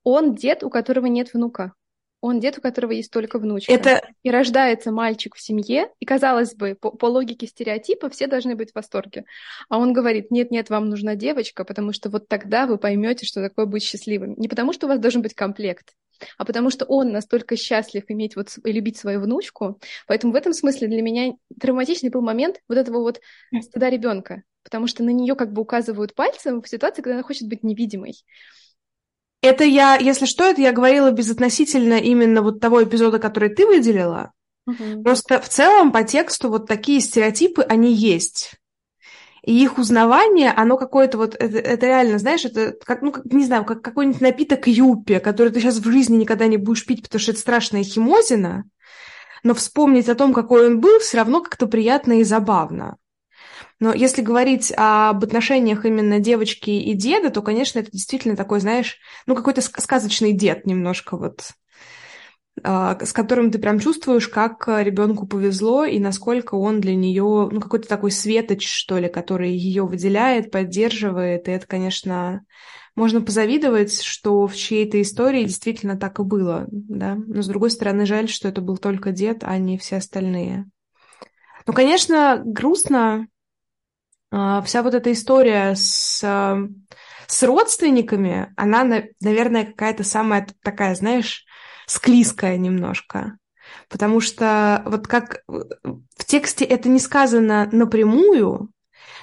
[0.05, 1.73] Он дед, у которого нет внука.
[2.23, 3.73] Он дед, у которого есть только внучка.
[3.73, 4.01] Это...
[4.23, 8.71] И рождается мальчик в семье, и, казалось бы, по, по логике стереотипа все должны быть
[8.71, 9.25] в восторге.
[9.69, 13.67] А он говорит, нет-нет, вам нужна девочка, потому что вот тогда вы поймете, что такое
[13.67, 14.35] быть счастливым.
[14.37, 15.95] Не потому, что у вас должен быть комплект,
[16.39, 19.81] а потому что он настолько счастлив иметь вот и любить свою внучку.
[20.07, 23.21] Поэтому в этом смысле для меня травматичный был момент вот этого вот
[23.63, 27.49] стыда ребенка, потому что на нее как бы указывают пальцем в ситуации, когда она хочет
[27.49, 28.15] быть невидимой.
[29.43, 34.33] Это я, если что, это я говорила безотносительно именно вот того эпизода, который ты выделила.
[34.67, 35.03] Угу.
[35.03, 38.55] Просто в целом по тексту вот такие стереотипы, они есть.
[39.45, 43.65] И их узнавание, оно какое-то вот, это, это реально, знаешь, это как, ну, не знаю,
[43.65, 47.33] как какой-нибудь напиток юпи, который ты сейчас в жизни никогда не будешь пить, потому что
[47.33, 48.65] это страшная химозина,
[49.43, 52.99] но вспомнить о том, какой он был, все равно как-то приятно и забавно.
[53.83, 58.99] Но если говорить об отношениях именно девочки и деда, то, конечно, это действительно такой, знаешь,
[59.27, 61.51] ну, какой-то сказочный дед немножко вот,
[62.63, 67.61] а, с которым ты прям чувствуешь, как ребенку повезло и насколько он для нее, ну,
[67.61, 71.49] какой-то такой светоч, что ли, который ее выделяет, поддерживает.
[71.49, 72.45] И это, конечно,
[72.95, 77.17] можно позавидовать, что в чьей-то истории действительно так и было, да.
[77.17, 80.67] Но, с другой стороны, жаль, что это был только дед, а не все остальные.
[81.67, 83.32] Ну, конечно, грустно, а,
[84.65, 86.21] вся вот эта история с,
[87.27, 91.45] с родственниками, она, наверное, какая-то самая такая, знаешь,
[91.87, 93.37] склизкая немножко.
[93.89, 98.71] Потому что вот как в тексте это не сказано напрямую,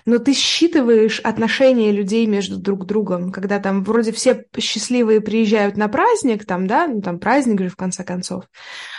[0.06, 5.88] но ты считываешь отношения людей между друг другом, когда там вроде все счастливые приезжают на
[5.88, 8.46] праздник, там, да, ну там праздник же в конце концов,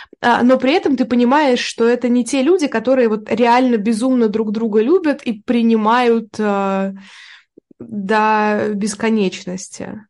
[0.21, 4.51] но при этом ты понимаешь, что это не те люди, которые вот реально безумно друг
[4.51, 6.93] друга любят и принимают э,
[7.79, 10.05] до бесконечности.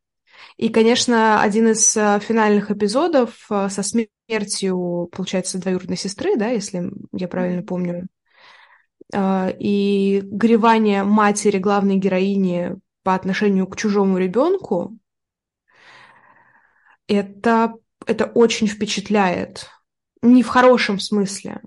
[0.57, 6.91] И, конечно, один из э, финальных эпизодов э, со смертью, получается, двоюродной сестры, да, если
[7.13, 8.07] я правильно помню,
[9.13, 14.97] и горевание матери главной героини по отношению к чужому ребенку,
[17.07, 17.73] это,
[18.05, 19.67] это очень впечатляет
[20.21, 21.61] не в хорошем смысле.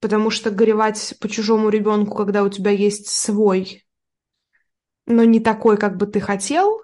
[0.00, 3.84] Потому что горевать по чужому ребенку, когда у тебя есть свой,
[5.06, 6.80] но не такой, как бы ты хотел,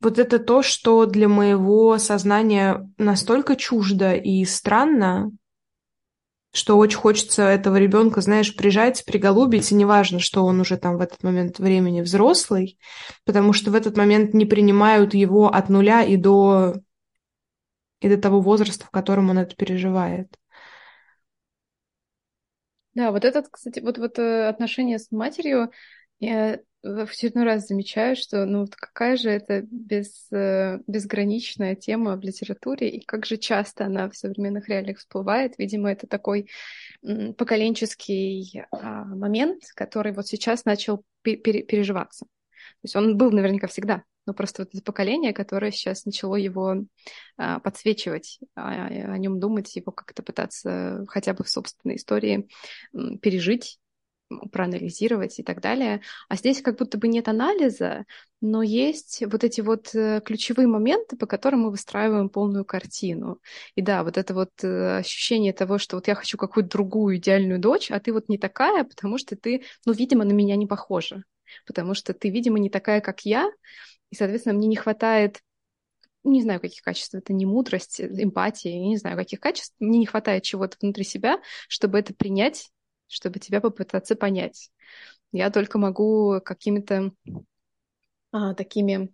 [0.00, 5.32] вот это то, что для моего сознания настолько чуждо и странно,
[6.52, 11.00] что очень хочется этого ребенка, знаешь, прижать, приголубить, и неважно, что он уже там в
[11.00, 12.78] этот момент времени взрослый,
[13.24, 16.74] потому что в этот момент не принимают его от нуля и до
[18.00, 20.28] и до того возраста, в котором он это переживает.
[22.94, 25.70] Да, вот этот, кстати, вот, вот э, отношение с матерью,
[26.18, 32.16] я в очередной раз замечаю, что ну вот какая же это без, э, безграничная тема
[32.16, 35.58] в литературе, и как же часто она в современных реалиях всплывает.
[35.58, 36.48] Видимо, это такой
[37.02, 42.26] поколенческий а, момент, который вот сейчас начал переживаться.
[42.82, 46.84] Есть он был наверняка всегда, но просто вот это поколение, которое сейчас начало его
[47.36, 52.48] а, подсвечивать, а, о нем думать, его как-то пытаться хотя бы в собственной истории
[53.20, 53.78] пережить,
[54.52, 56.02] проанализировать и так далее.
[56.28, 58.04] А здесь как будто бы нет анализа,
[58.40, 63.40] но есть вот эти вот э, ключевые моменты, по которым мы выстраиваем полную картину.
[63.74, 67.60] И да, вот это вот э, ощущение того, что вот я хочу какую-то другую идеальную
[67.60, 71.22] дочь, а ты вот не такая, потому что ты, ну, видимо, на меня не похожа.
[71.66, 73.50] Потому что ты, видимо, не такая, как я,
[74.10, 75.42] и, соответственно, мне не хватает
[76.24, 80.06] не знаю, каких качеств, это не мудрость, эмпатия, я не знаю, каких качеств, мне не
[80.06, 82.70] хватает чего-то внутри себя, чтобы это принять,
[83.06, 84.70] чтобы тебя попытаться понять.
[85.32, 87.12] Я только могу какими-то
[88.32, 89.12] а, такими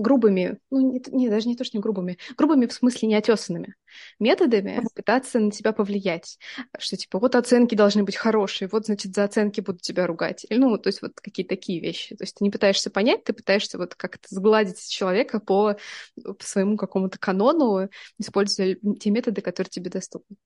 [0.00, 3.74] грубыми, ну, не, не, даже не то, что не грубыми, грубыми в смысле неотесанными
[4.18, 6.38] методами пытаться на тебя повлиять.
[6.78, 10.46] Что, типа, вот оценки должны быть хорошие, вот, значит, за оценки будут тебя ругать.
[10.48, 12.14] Или, ну, то есть вот какие-то такие вещи.
[12.16, 15.76] То есть ты не пытаешься понять, ты пытаешься вот как-то сгладить человека по,
[16.22, 20.36] по своему какому-то канону, используя те методы, которые тебе доступны.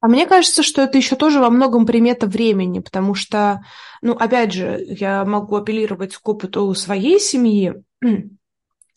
[0.00, 3.62] А мне кажется, что это еще тоже во многом примета времени, потому что,
[4.00, 7.74] ну, опять же, я могу апеллировать к опыту своей семьи,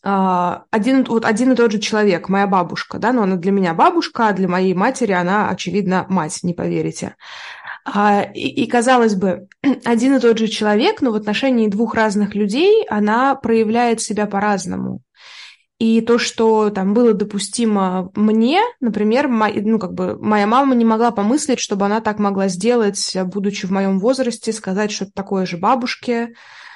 [0.03, 4.29] один, вот один и тот же человек, моя бабушка, да, но она для меня бабушка,
[4.29, 7.15] а для моей матери она, очевидно, мать, не поверите.
[7.85, 9.47] А, и, и, казалось бы,
[9.85, 15.01] один и тот же человек, но в отношении двух разных людей она проявляет себя по-разному.
[15.79, 21.09] И то, что там было допустимо мне, например, ну, как бы моя мама не могла
[21.09, 26.35] помыслить, чтобы она так могла сделать, будучи в моем возрасте, сказать что-то такое же бабушке,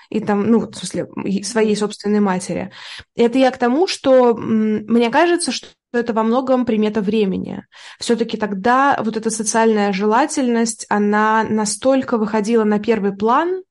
[0.10, 1.08] и там, ну, в смысле,
[1.44, 2.72] своей собственной матери.
[3.15, 7.63] Это я к тому, что мне кажется, что это во многом примета времени.
[8.00, 13.63] Все-таки тогда вот эта социальная желательность, она настолько выходила на первый план,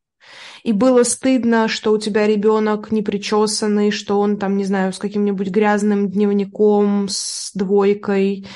[0.63, 5.49] и было стыдно, что у тебя ребенок непричесанный, что он там, не знаю, с каким-нибудь
[5.49, 8.47] грязным дневником, с двойкой,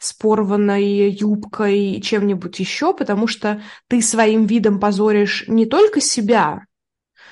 [0.00, 6.62] с порванной юбкой, чем-нибудь еще, потому что ты своим видом позоришь не только себя,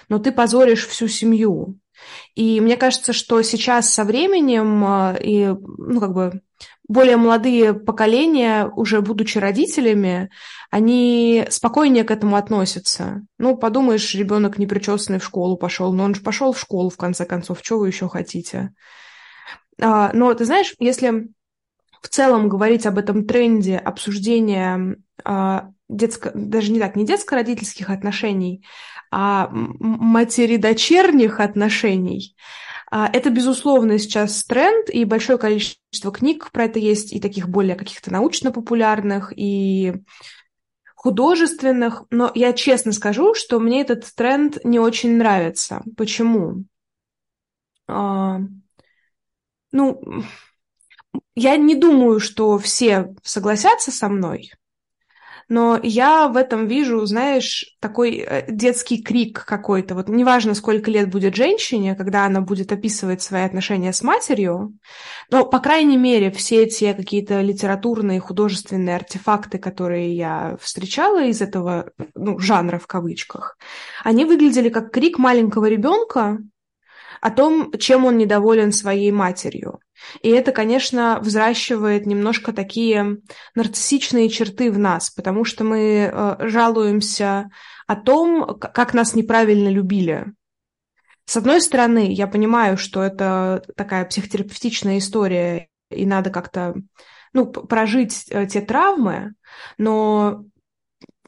[0.08, 1.78] но ты позоришь всю семью.
[2.34, 6.42] И мне кажется, что сейчас со временем э, и, ну, как бы,
[6.88, 10.30] более молодые поколения, уже будучи родителями,
[10.70, 13.26] они спокойнее к этому относятся.
[13.38, 17.24] Ну, подумаешь, ребенок непричесанный в школу пошел, но он же пошел в школу, в конце
[17.24, 18.72] концов, что вы еще хотите?
[19.80, 21.28] А, но ты знаешь, если
[22.00, 28.64] в целом говорить об этом тренде обсуждения а, детско, даже не так, не детско-родительских отношений,
[29.10, 32.36] а матери-дочерних отношений,
[32.90, 37.74] а, это, безусловно, сейчас тренд, и большое количество книг про это есть, и таких более
[37.74, 39.94] каких-то научно-популярных, и
[40.94, 42.04] художественных.
[42.10, 45.82] Но я честно скажу, что мне этот тренд не очень нравится.
[45.96, 46.64] Почему?
[47.88, 48.40] А,
[49.72, 50.02] ну,
[51.34, 54.52] я не думаю, что все согласятся со мной,
[55.48, 59.94] но я в этом вижу, знаешь, такой э, детский крик какой-то.
[59.94, 64.74] Вот неважно, сколько лет будет женщине, когда она будет описывать свои отношения с матерью,
[65.30, 71.90] но, по крайней мере, все те какие-то литературные, художественные артефакты, которые я встречала из этого
[72.14, 73.56] ну, жанра в кавычках,
[74.02, 76.38] они выглядели как крик маленького ребенка
[77.20, 79.78] о том, чем он недоволен своей матерью.
[80.22, 83.18] И это, конечно, взращивает немножко такие
[83.54, 87.48] нарциссичные черты в нас, потому что мы э, жалуемся
[87.86, 90.26] о том, как нас неправильно любили.
[91.24, 96.74] С одной стороны, я понимаю, что это такая психотерапевтичная история, и надо как-то
[97.32, 99.34] ну, прожить э, те травмы,
[99.76, 100.44] но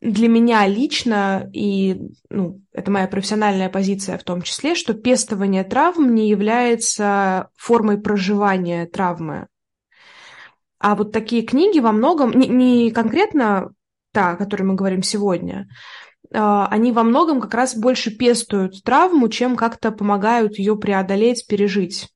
[0.01, 6.15] для меня лично, и ну, это моя профессиональная позиция в том числе, что пестование травм
[6.15, 9.49] не является формой проживания травмы.
[10.79, 13.73] А вот такие книги во многом, не, не конкретно
[14.13, 15.69] та, о которой мы говорим сегодня,
[16.33, 22.09] а, они во многом как раз больше пестуют травму, чем как-то помогают ее преодолеть, пережить.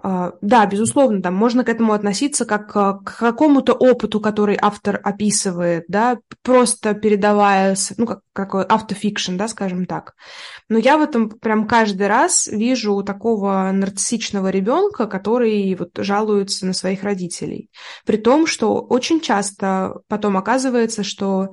[0.00, 5.00] А, да, безусловно, там можно к этому относиться как а, к какому-то опыту, который автор
[5.02, 10.14] описывает, да, просто передавая, ну, как какой автофикшн, да, скажем так.
[10.68, 16.72] Но я в этом прям каждый раз вижу такого нарциссичного ребенка, который вот жалуется на
[16.72, 17.68] своих родителей.
[18.06, 21.50] При том, что очень часто потом оказывается, что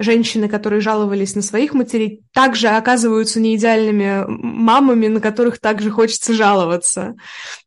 [0.00, 7.14] женщины, которые жаловались на своих матерей, также оказываются неидеальными мамами, на которых также хочется жаловаться.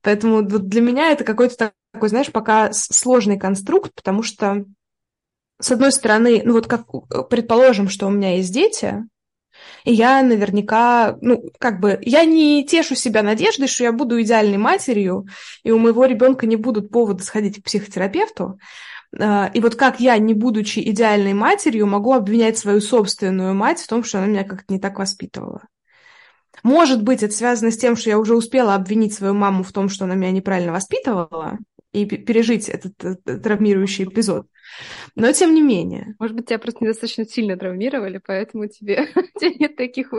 [0.01, 4.65] Поэтому для меня это какой-то такой, знаешь, пока сложный конструкт, потому что,
[5.61, 6.87] с одной стороны, ну вот как
[7.29, 9.03] предположим, что у меня есть дети,
[9.85, 14.57] и я наверняка, ну, как бы, я не тешу себя надеждой, что я буду идеальной
[14.57, 15.27] матерью,
[15.63, 18.57] и у моего ребенка не будут повода сходить к психотерапевту.
[19.19, 23.87] А, и вот как я, не будучи идеальной матерью, могу обвинять свою собственную мать в
[23.87, 25.63] том, что она меня как-то не так воспитывала.
[26.63, 29.89] Может быть, это связано с тем, что я уже успела обвинить свою маму в том,
[29.89, 31.57] что она меня неправильно воспитывала,
[31.93, 34.47] и пережить этот, этот травмирующий эпизод.
[35.15, 36.15] Но тем не менее.
[36.19, 39.07] Может быть, тебя просто недостаточно сильно травмировали, поэтому тебе,
[39.39, 40.11] тебе нет таких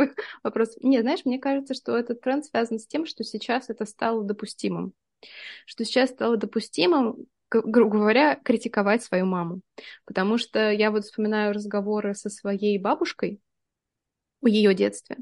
[0.43, 0.77] вопросов.
[0.83, 4.93] Не, знаешь, мне кажется, что этот тренд связан с тем, что сейчас это стало допустимым.
[5.67, 9.61] Что сейчас стало допустимым грубо говоря, критиковать свою маму.
[10.05, 13.41] Потому что я вот вспоминаю разговоры со своей бабушкой
[14.41, 15.19] в ее детстве.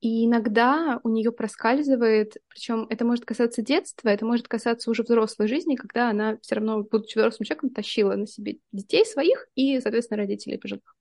[0.00, 5.46] И иногда у нее проскальзывает, причем это может касаться детства, это может касаться уже взрослой
[5.46, 10.18] жизни, когда она все равно, будучи взрослым человеком, тащила на себе детей своих и, соответственно,
[10.18, 10.96] родителей пожилых.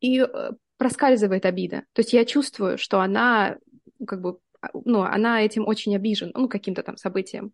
[0.00, 1.84] И э, проскальзывает обида.
[1.92, 3.58] То есть я чувствую, что она
[4.04, 4.38] как бы
[4.84, 7.52] ну, она этим очень обижена, ну, каким-то там событием.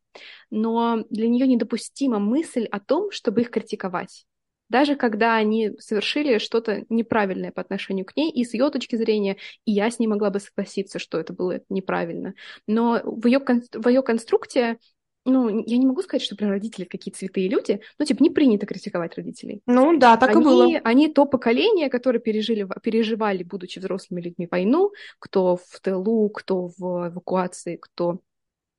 [0.50, 4.26] Но для нее недопустима мысль о том, чтобы их критиковать.
[4.68, 9.36] Даже когда они совершили что-то неправильное по отношению к ней, и с ее точки зрения,
[9.64, 12.34] и я с ней могла бы согласиться, что это было неправильно.
[12.66, 13.40] Но в ее,
[13.72, 14.78] в ее конструкте
[15.27, 18.66] ну, я не могу сказать, что прям родители какие-то святые люди, но, типа, не принято
[18.66, 19.61] критиковать родителей.
[19.66, 20.81] Ну, да, так они, и было.
[20.85, 27.09] Они то поколение, которое пережили, переживали, будучи взрослыми людьми, войну, кто в тылу, кто в
[27.09, 28.20] эвакуации, кто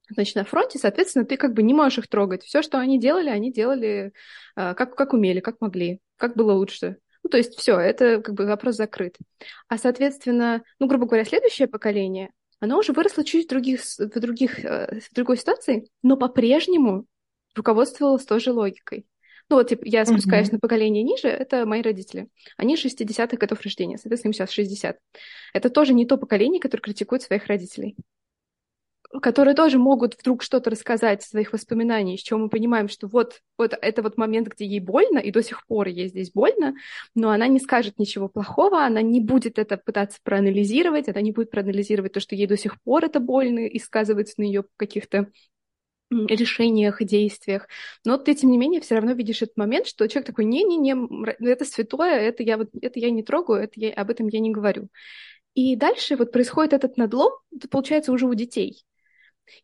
[0.10, 2.44] значит, на фронте, соответственно, ты как бы не можешь их трогать.
[2.44, 4.14] Все, что они делали, они делали
[4.56, 6.98] э, как, как умели, как могли, как было лучше.
[7.24, 9.18] Ну, то есть все, это как бы вопрос закрыт.
[9.68, 14.64] А, соответственно, ну, грубо говоря, следующее поколение, оно уже выросло чуть в, других, в, других,
[14.64, 17.06] э, в другой ситуации, но по-прежнему
[17.56, 19.06] руководствовалось тоже логикой.
[19.50, 20.54] Ну, вот, типа, я спускаюсь uh-huh.
[20.54, 22.28] на поколение ниже, это мои родители.
[22.58, 24.98] Они 60-х годов рождения, соответственно, им сейчас 60.
[25.54, 27.96] Это тоже не то поколение, которое критикует своих родителей
[29.22, 33.42] которые тоже могут вдруг что-то рассказать из своих воспоминаний, с чего мы понимаем, что вот,
[33.58, 36.76] вот это вот момент, где ей больно, и до сих пор ей здесь больно,
[37.16, 41.52] но она не скажет ничего плохого, она не будет это пытаться проанализировать, она не будет
[41.52, 45.28] проанализировать то, что ей до сих пор это больно и сказывается на ее каких-то
[46.10, 47.68] решениях, действиях.
[48.06, 50.96] Но ты, тем не менее, все равно видишь этот момент, что человек такой, не-не-не,
[51.46, 54.52] это святое, это я, вот, это я не трогаю, это я, об этом я не
[54.52, 54.88] говорю.
[55.54, 58.84] И дальше вот происходит этот надлом, это получается уже у детей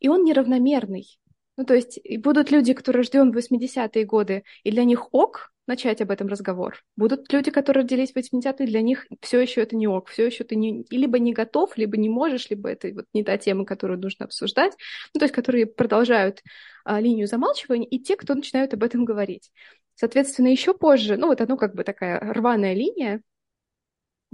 [0.00, 1.18] и он неравномерный.
[1.56, 6.00] Ну, то есть будут люди, которые рождены в 80-е годы, и для них ок начать
[6.00, 6.82] об этом разговор.
[6.96, 10.44] Будут люди, которые родились в 80-е, для них все еще это не ок, все еще
[10.44, 14.00] ты не, либо не готов, либо не можешь, либо это вот не та тема, которую
[14.00, 14.74] нужно обсуждать,
[15.14, 16.42] ну, то есть которые продолжают
[16.84, 19.50] а, линию замалчивания, и те, кто начинают об этом говорить.
[19.94, 23.22] Соответственно, еще позже, ну, вот оно как бы такая рваная линия,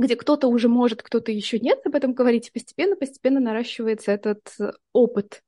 [0.00, 4.72] где кто-то уже может, кто-то еще нет об этом говорить, и постепенно-постепенно наращивается этот э,
[4.92, 5.42] опыт.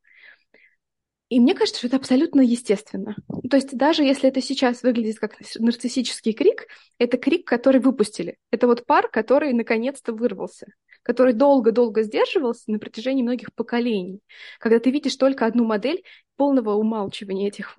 [1.28, 3.16] И мне кажется, что это абсолютно естественно.
[3.50, 6.66] То есть даже если это сейчас выглядит как нарциссический крик,
[6.98, 8.36] это крик, который выпустили.
[8.50, 10.66] Это вот пар, который наконец-то вырвался,
[11.02, 14.20] который долго-долго сдерживался на протяжении многих поколений.
[14.58, 16.02] Когда ты видишь только одну модель
[16.36, 17.76] полного умалчивания этих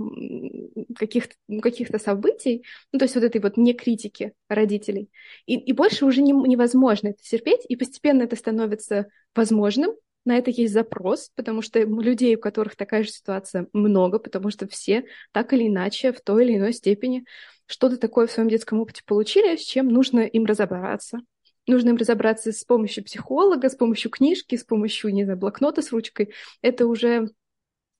[0.97, 5.09] каких-то каких событий, ну, то есть вот этой вот некритики родителей.
[5.45, 9.93] И, и больше уже не, невозможно это терпеть, и постепенно это становится возможным,
[10.25, 14.67] на это есть запрос, потому что людей, у которых такая же ситуация, много, потому что
[14.67, 17.25] все так или иначе в той или иной степени
[17.65, 21.19] что-то такое в своем детском опыте получили, с чем нужно им разобраться.
[21.67, 25.91] Нужно им разобраться с помощью психолога, с помощью книжки, с помощью, не знаю, блокнота с
[25.91, 26.33] ручкой.
[26.61, 27.29] Это уже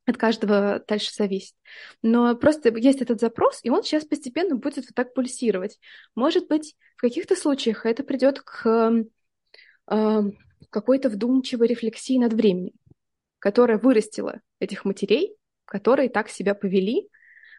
[0.06, 1.56] от каждого дальше зависит.
[2.02, 5.80] Но просто есть этот запрос, и он сейчас постепенно будет вот так пульсировать.
[6.16, 9.06] Может быть, в каких-то случаях это придет к
[9.88, 10.22] э,
[10.70, 12.74] какой-то вдумчивой рефлексии над временем,
[13.40, 17.10] которая вырастила этих матерей, которые так себя повели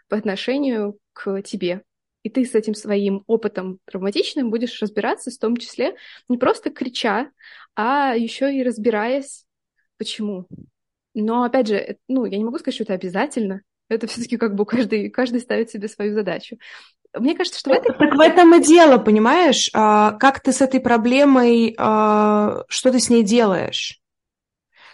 [0.08, 1.82] по отношению к тебе.
[2.24, 5.94] И ты с этим своим опытом травматичным будешь разбираться, в том числе
[6.28, 7.30] не просто крича,
[7.76, 9.44] а еще и разбираясь,
[9.98, 10.46] почему.
[11.12, 13.60] Но опять же, ну, я не могу сказать, что это обязательно.
[13.90, 16.56] Это все-таки как бы каждый, каждый ставит себе свою задачу.
[17.12, 17.94] Мне кажется, что в этом...
[17.96, 19.70] Так в этом и дело, понимаешь?
[19.74, 24.00] А, как ты с этой проблемой, а, что ты с ней делаешь?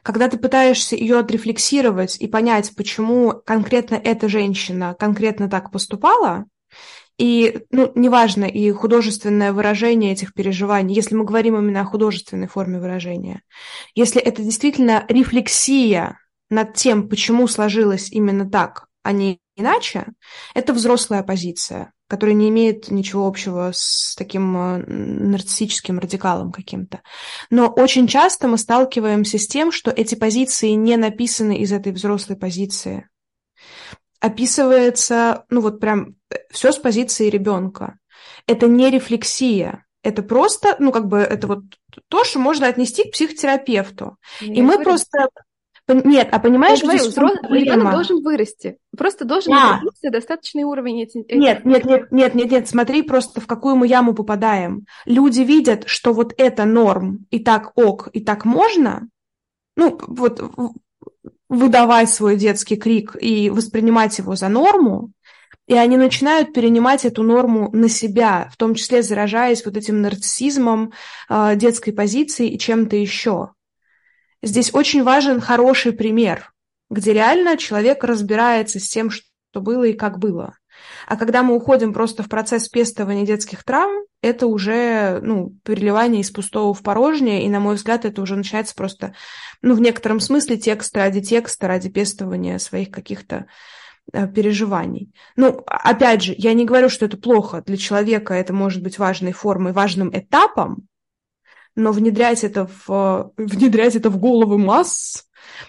[0.02, 6.46] Когда ты пытаешься ее отрефлексировать и понять, почему конкретно эта женщина конкретно так поступала,
[7.20, 12.80] и, ну, неважно, и художественное выражение этих переживаний, если мы говорим именно о художественной форме
[12.80, 13.42] выражения,
[13.94, 16.18] если это действительно рефлексия
[16.48, 20.06] над тем, почему сложилось именно так, а не иначе,
[20.54, 27.02] это взрослая позиция который не имеет ничего общего с таким э, нарциссическим радикалом каким-то.
[27.50, 32.36] Но очень часто мы сталкиваемся с тем, что эти позиции не написаны из этой взрослой
[32.36, 33.08] позиции.
[34.20, 37.98] Описывается, ну вот прям э, все с позиции ребенка.
[38.46, 41.60] Это не рефлексия, это просто, ну как бы это вот
[42.08, 44.16] то, что можно отнести к психотерапевту.
[44.40, 44.84] Я и мы говорю.
[44.84, 45.28] просто
[45.88, 48.78] нет, а понимаешь, я говорю, взрослый ребенок должен вырасти.
[48.96, 49.80] Просто должен да.
[50.10, 51.26] достаточный уровень этих...
[51.28, 54.86] Нет, нет, нет, нет, нет, нет, смотри просто, в какую мы яму попадаем.
[55.04, 59.08] Люди видят, что вот это норм, и так ок, и так можно,
[59.76, 60.40] ну, вот
[61.50, 65.12] выдавать свой детский крик и воспринимать его за норму,
[65.66, 70.92] и они начинают перенимать эту норму на себя, в том числе заражаясь вот этим нарциссизмом,
[71.28, 73.50] а, детской позицией и чем-то еще.
[74.42, 76.52] Здесь очень важен хороший пример,
[76.88, 80.56] где реально человек разбирается с тем, что было и как было.
[81.06, 86.30] А когда мы уходим просто в процесс пестования детских травм, это уже ну, переливание из
[86.30, 89.14] пустого в порожнее, и, на мой взгляд, это уже начинается просто,
[89.62, 93.46] ну, в некотором смысле текст ради текста, ради пестования своих каких-то
[94.12, 95.12] э, переживаний.
[95.36, 97.62] Ну, опять же, я не говорю, что это плохо.
[97.64, 100.86] Для человека это может быть важной формой, важным этапом,
[101.74, 105.24] но внедрять это в, внедрять это в головы масс,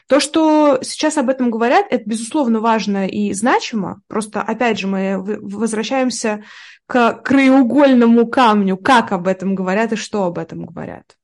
[0.08, 4.02] то, что сейчас об этом говорят, это, безусловно, важно и значимо.
[4.08, 6.44] Просто, опять же, мы возвращаемся
[6.86, 11.18] к краеугольному камню, как об этом говорят и что об этом говорят.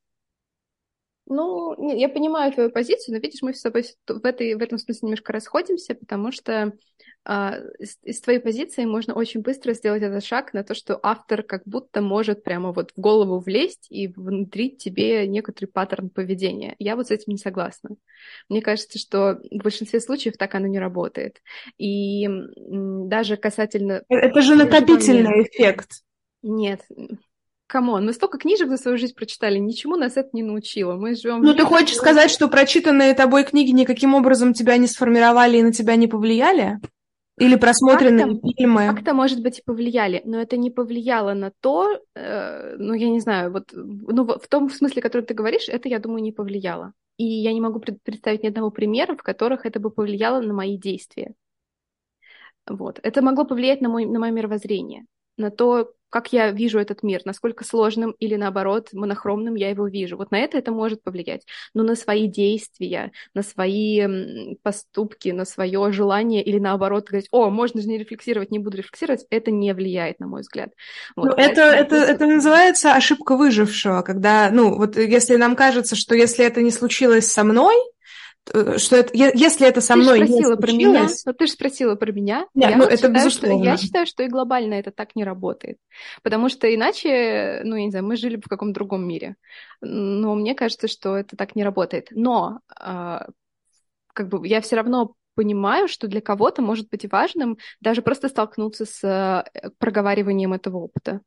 [1.26, 5.08] Ну, я понимаю твою позицию, но видишь, мы с тобой в, этой, в этом смысле
[5.08, 6.72] немножко расходимся, потому что
[7.28, 11.62] из, из твоей позиции можно очень быстро сделать этот шаг на то, что автор как
[11.66, 16.74] будто может прямо вот в голову влезть и внедрить тебе некоторый паттерн поведения.
[16.78, 17.90] Я вот с этим не согласна.
[18.48, 21.42] Мне кажется, что в большинстве случаев так оно не работает.
[21.76, 22.26] И
[22.56, 24.02] даже касательно...
[24.08, 26.02] Это же накопительный эффект.
[26.42, 26.80] Нет,
[27.66, 30.94] come on, мы столько книжек за свою жизнь прочитали, ничему нас это не научило.
[30.94, 31.42] Мы живем.
[31.42, 35.72] Ну, ты хочешь сказать, что прочитанные тобой книги никаким образом тебя не сформировали и на
[35.72, 36.78] тебя не повлияли?
[37.38, 38.86] Или просмотренные как фильмы?
[38.86, 43.20] Как-то, может быть, и повлияли, но это не повлияло на то, э, ну, я не
[43.20, 46.92] знаю, вот, ну, в том смысле, который ты говоришь, это, я думаю, не повлияло.
[47.16, 50.78] И я не могу представить ни одного примера, в которых это бы повлияло на мои
[50.78, 51.34] действия.
[52.68, 53.00] Вот.
[53.02, 55.06] Это могло повлиять на, мой, на мое мировоззрение,
[55.38, 60.16] на то, как я вижу этот мир, насколько сложным или наоборот монохромным я его вижу.
[60.16, 61.44] Вот на это это может повлиять.
[61.74, 67.82] Но на свои действия, на свои поступки, на свое желание или наоборот говорить, о, можно
[67.82, 70.70] же не рефлексировать, не буду рефлексировать, это не влияет, на мой взгляд.
[71.14, 71.26] Вот.
[71.26, 76.44] Ну, это, это, это называется ошибка выжившего, когда, ну, вот если нам кажется, что если
[76.44, 77.74] это не случилось со мной,
[78.78, 81.94] что это, если это со мной ты спросила не про меня, но ты же спросила
[81.94, 82.46] про меня.
[82.54, 83.58] Нет, я ну, это считаю, безусловно.
[83.58, 85.78] Что, я считаю, что и глобально это так не работает.
[86.22, 89.36] Потому что иначе, ну, я не знаю, мы жили бы в каком-то другом мире.
[89.80, 92.08] Но мне кажется, что это так не работает.
[92.10, 93.18] Но э,
[94.12, 98.84] как бы я все равно понимаю, что для кого-то может быть важным даже просто столкнуться
[98.86, 101.20] с э, проговариванием этого опыта.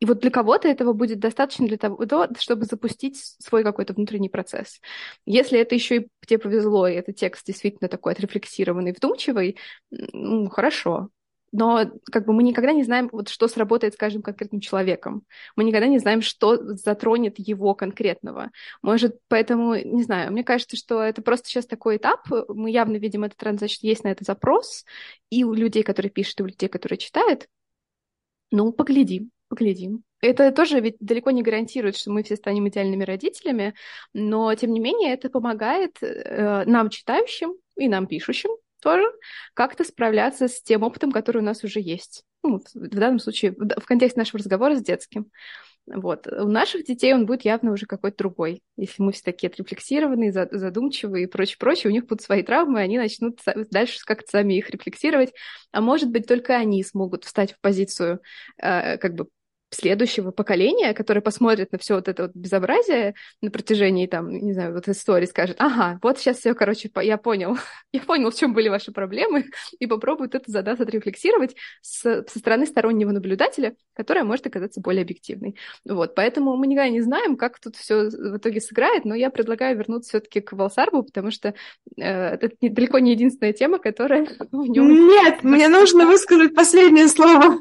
[0.00, 1.98] И вот для кого-то этого будет достаточно для того,
[2.38, 4.80] чтобы запустить свой какой-то внутренний процесс.
[5.24, 9.56] Если это еще и тебе повезло, и этот текст действительно такой отрефлексированный, вдумчивый,
[9.90, 11.10] ну, хорошо.
[11.56, 15.22] Но как бы мы никогда не знаем, вот, что сработает с каждым конкретным человеком.
[15.54, 18.50] Мы никогда не знаем, что затронет его конкретного.
[18.82, 22.26] Может, поэтому, не знаю, мне кажется, что это просто сейчас такой этап.
[22.48, 24.84] Мы явно видим этот тренд, значит, есть на это запрос
[25.30, 27.46] и у людей, которые пишут, и у людей, которые читают.
[28.50, 29.30] Ну, поглядим.
[29.48, 30.02] Поглядим.
[30.20, 33.74] Это тоже ведь далеко не гарантирует, что мы все станем идеальными родителями,
[34.14, 39.06] но тем не менее это помогает э, нам, читающим, и нам, пишущим тоже,
[39.52, 42.24] как-то справляться с тем опытом, который у нас уже есть.
[42.42, 45.26] Ну, в данном случае, в контексте нашего разговора с детским.
[45.86, 46.26] Вот.
[46.26, 48.62] У наших детей он будет явно уже какой-то другой.
[48.76, 52.96] Если мы все такие отрефлексированные, задумчивые и прочее, прочее, у них будут свои травмы, они
[52.96, 53.38] начнут
[53.70, 55.34] дальше как-то сами их рефлексировать.
[55.72, 58.20] А может быть, только они смогут встать в позицию
[58.56, 59.28] э, как бы
[59.74, 64.74] следующего поколения, которое посмотрит на все вот это вот безобразие на протяжении, там, не знаю,
[64.74, 67.56] вот истории, скажет, ага, вот сейчас все, короче, я понял,
[67.92, 69.46] я понял, в чем были ваши проблемы,
[69.78, 75.56] и попробует это задать, отрефлексировать с, со стороны стороннего наблюдателя, которая может оказаться более объективной.
[75.84, 79.76] Вот, поэтому мы никогда не знаем, как тут все в итоге сыграет, но я предлагаю
[79.76, 81.54] вернуться все-таки к Валсарбу, потому что
[81.96, 84.88] э, это не, далеко не единственная тема, которая в нем...
[85.08, 87.60] Нет, мне нужно высказать последнее слово.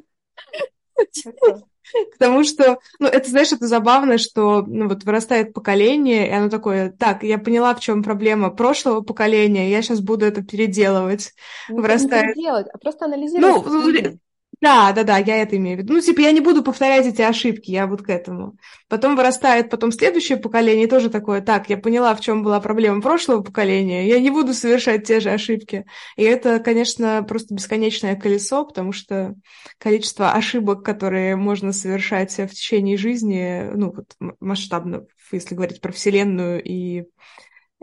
[2.12, 6.92] Потому что, ну, это, знаешь, это забавно, что, ну, вот вырастает поколение, и оно такое,
[6.92, 11.34] так, я поняла, в чем проблема прошлого поколения, я сейчас буду это переделывать.
[11.70, 12.28] Ну, вырастает...
[12.28, 13.66] Не переделать, а просто анализировать.
[13.66, 14.20] Ну,
[14.64, 15.94] да, да, да, я это имею в виду.
[15.94, 18.56] Ну, типа, я не буду повторять эти ошибки, я вот к этому.
[18.88, 23.42] Потом вырастает потом следующее поколение, тоже такое, так, я поняла, в чем была проблема прошлого
[23.42, 25.86] поколения, я не буду совершать те же ошибки.
[26.16, 29.36] И это, конечно, просто бесконечное колесо, потому что
[29.80, 36.64] количество ошибок, которые можно совершать в течение жизни, ну, вот масштабно, если говорить про Вселенную
[36.64, 37.04] и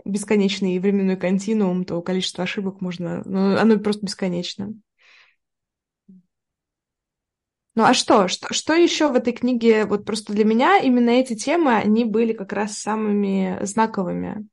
[0.03, 4.73] бесконечный временной континуум, то количество ошибок можно, ну, оно просто бесконечно.
[7.75, 8.27] Ну а что?
[8.27, 9.85] Что, что еще в этой книге?
[9.85, 14.47] Вот просто для меня именно эти темы, они были как раз самыми знаковыми.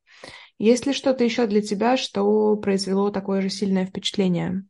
[0.59, 4.65] Есть ли что-то еще для тебя, что произвело такое же сильное впечатление?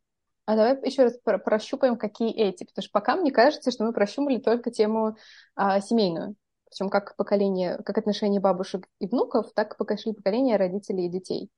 [0.44, 3.92] А давай еще раз про прощупаем, какие эти, потому что пока мне кажется, что мы
[3.92, 5.16] прощупали только тему
[5.54, 6.36] а, семейную,
[6.70, 11.50] причем как поколение, как отношения бабушек и внуков, так и поколение родителей и детей.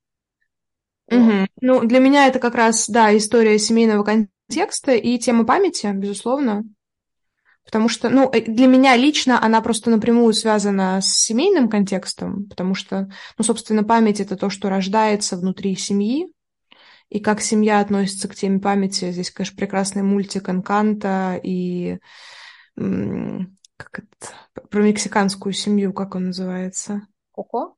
[1.09, 1.47] Угу.
[1.61, 6.63] Ну, для меня это как раз, да, история семейного контекста и тема памяти, безусловно.
[7.65, 12.75] Потому что, ну, э, для меня лично она просто напрямую связана с семейным контекстом, потому
[12.75, 16.31] что, ну, собственно, память— это то, что рождается внутри семьи,
[17.09, 19.11] и как семья относится к теме памяти.
[19.11, 21.99] Здесь, конечно, прекрасный мультик Энканта и
[22.75, 27.01] как это, про мексиканскую семью, как он называется?
[27.33, 27.75] Коко?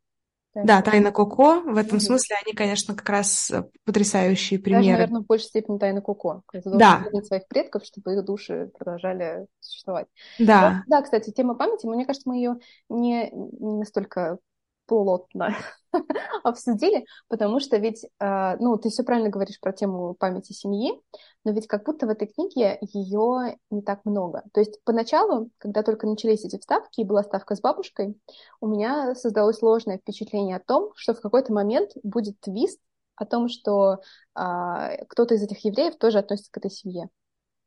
[0.56, 1.62] Да, Тайна Коко.
[1.62, 2.06] В этом угу.
[2.06, 4.84] смысле они, конечно, как раз э, потрясающие примеры.
[4.84, 6.44] Даже, наверное, в большей степени Тайна Коко.
[6.52, 7.06] Ты да.
[7.24, 10.08] своих предков, чтобы их души продолжали существовать.
[10.40, 10.84] Да.
[10.88, 12.56] Вот, да, кстати, тема памяти, мне кажется, мы ее
[12.90, 14.38] не, не настолько
[14.86, 15.56] плотно
[16.44, 21.02] обсудили, потому что ведь, э, ну, ты все правильно говоришь про тему памяти семьи,
[21.44, 24.44] но ведь как будто в этой книге ее не так много.
[24.54, 28.18] То есть поначалу, когда только начались эти вставки, и была ставка с бабушкой,
[28.62, 32.80] у меня создалось ложное впечатление о том, что в какой-то момент будет твист
[33.16, 34.00] о том, что
[34.34, 37.10] а, кто-то из этих евреев тоже относится к этой семье.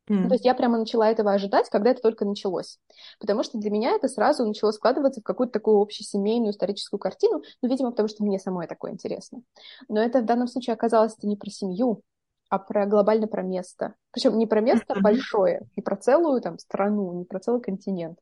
[0.08, 0.28] Mm.
[0.28, 2.78] То есть я прямо начала этого ожидать, когда это только началось.
[3.18, 7.68] Потому что для меня это сразу начало складываться в какую-то такую общесемейную историческую картину, ну,
[7.68, 9.42] видимо, потому что мне самой такое интересно.
[9.88, 12.02] Но это в данном случае оказалось это не про семью,
[12.48, 13.94] а про глобально про место.
[14.12, 15.02] Причем не про место mm-hmm.
[15.02, 18.18] большое, не про целую там страну, не про целый континент,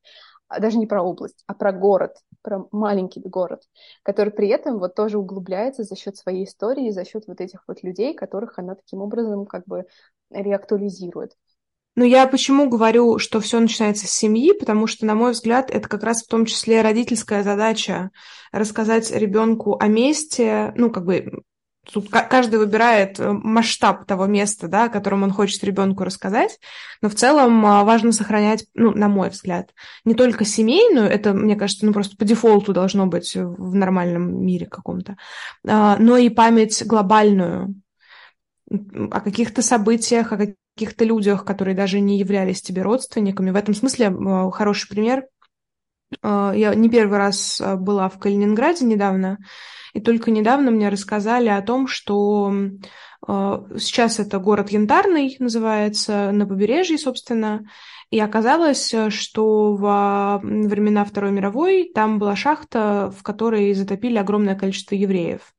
[0.48, 3.62] а даже не про область, а про город, про маленький город,
[4.02, 7.82] который при этом вот тоже углубляется за счет своей истории, за счет вот этих вот
[7.82, 9.86] людей, которых она таким образом как бы
[10.30, 11.32] реактуализирует.
[11.96, 15.88] Но я почему говорю, что все начинается с семьи, потому что, на мой взгляд, это
[15.88, 18.10] как раз в том числе родительская задача
[18.52, 21.42] рассказать ребенку о месте, ну, как бы
[21.92, 26.58] Тут каждый выбирает э, масштаб того места, да, о котором он хочет ребенку рассказать,
[27.02, 29.70] но в целом а, важно сохранять, ну, на мой взгляд,
[30.04, 34.66] не только семейную, это, мне кажется, ну, просто по дефолту должно быть в нормальном мире
[34.66, 35.16] каком-то,
[35.66, 37.74] а, но и память глобальную
[38.70, 40.38] о каких-то событиях, о
[40.74, 43.50] каких-то людях, которые даже не являлись тебе родственниками.
[43.50, 45.26] В этом смысле э, хороший пример.
[46.22, 49.38] Э, я не первый раз э, была в Калининграде недавно,
[49.92, 52.52] и только недавно мне рассказали о том, что
[53.26, 57.64] сейчас это город Янтарный называется, на побережье, собственно,
[58.10, 64.94] и оказалось, что во времена Второй мировой там была шахта, в которой затопили огромное количество
[64.94, 65.54] евреев.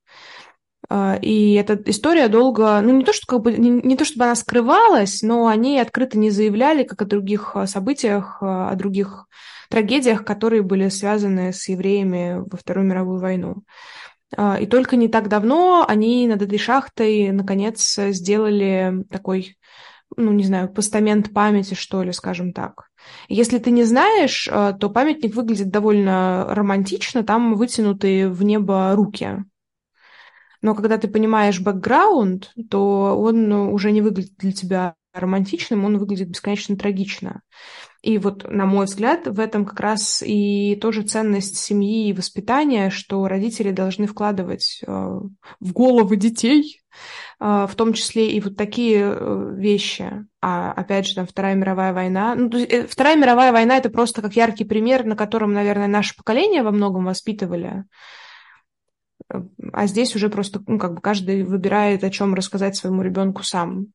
[0.90, 4.26] А, и эта история долго, ну не то, что как бы, не, не то чтобы
[4.26, 9.28] она скрывалась, но они открыто не заявляли, как о других а, событиях, а, о других
[9.70, 13.64] трагедиях, которые были связаны с евреями во Вторую мировую войну.
[14.60, 19.58] И только не так давно они над этой шахтой, наконец, сделали такой,
[20.18, 22.90] ну, не знаю, постамент памяти, что ли, скажем так.
[23.30, 29.46] Если ты не знаешь, то памятник выглядит довольно романтично, там вытянутые в небо руки.
[30.66, 36.30] Но когда ты понимаешь бэкграунд, то он уже не выглядит для тебя романтичным, он выглядит
[36.30, 37.42] бесконечно трагично.
[38.02, 42.90] И вот, на мой взгляд, в этом как раз и тоже ценность семьи и воспитания,
[42.90, 46.82] что родители должны вкладывать э, в головы детей,
[47.40, 50.26] э, в том числе и вот такие э, вещи.
[50.42, 52.34] А опять же, там Вторая мировая война.
[52.34, 56.64] Ну, есть, Вторая мировая война это просто как яркий пример, на котором, наверное, наше поколение
[56.64, 57.86] во многом воспитывали.
[59.30, 63.88] А здесь уже просто, ну, как бы каждый выбирает, о чем рассказать своему ребенку сам.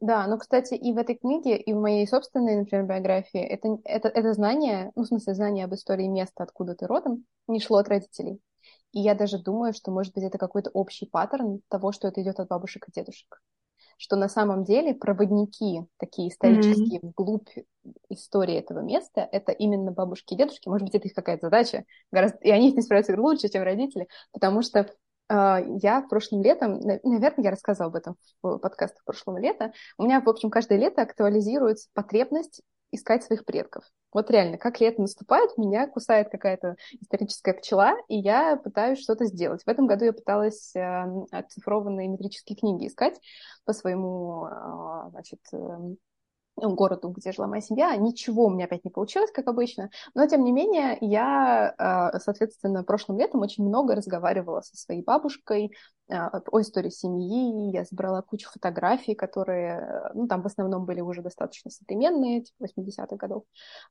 [0.00, 4.08] Да, но, кстати, и в этой книге, и в моей собственной, например, биографии, это, это,
[4.08, 7.88] это знание, ну, в смысле, знание об истории места, откуда ты родом, не шло от
[7.88, 8.40] родителей.
[8.92, 12.40] И я даже думаю, что, может быть, это какой-то общий паттерн того, что это идет
[12.40, 13.40] от бабушек и дедушек
[13.98, 17.12] что на самом деле проводники, такие исторические, mm-hmm.
[17.16, 17.48] вглубь
[18.08, 20.68] истории этого места, это именно бабушки и дедушки.
[20.68, 22.38] Может быть, это их какая-то задача, гораздо...
[22.38, 24.88] и они с ней справляются лучше, чем родители, потому что
[25.28, 30.20] э, я прошлым летом, наверное, я рассказывала об этом в подкастах прошлого лета, у меня,
[30.20, 33.84] в общем, каждое лето актуализируется потребность искать своих предков.
[34.12, 39.62] Вот реально, как лето наступает, меня кусает какая-то историческая пчела, и я пытаюсь что-то сделать.
[39.64, 43.20] В этом году я пыталась э, оцифрованные метрические книги искать
[43.66, 45.58] по своему, э, значит, э,
[46.60, 47.94] городу, где жила моя семья.
[47.96, 49.90] Ничего у меня опять не получилось, как обычно.
[50.14, 55.72] Но, тем не менее, я, а, соответственно, прошлым летом очень много разговаривала со своей бабушкой
[56.10, 57.70] а, о истории семьи.
[57.72, 63.16] Я собрала кучу фотографий, которые, ну, там в основном были уже достаточно современные, типа 80-х
[63.16, 63.44] годов.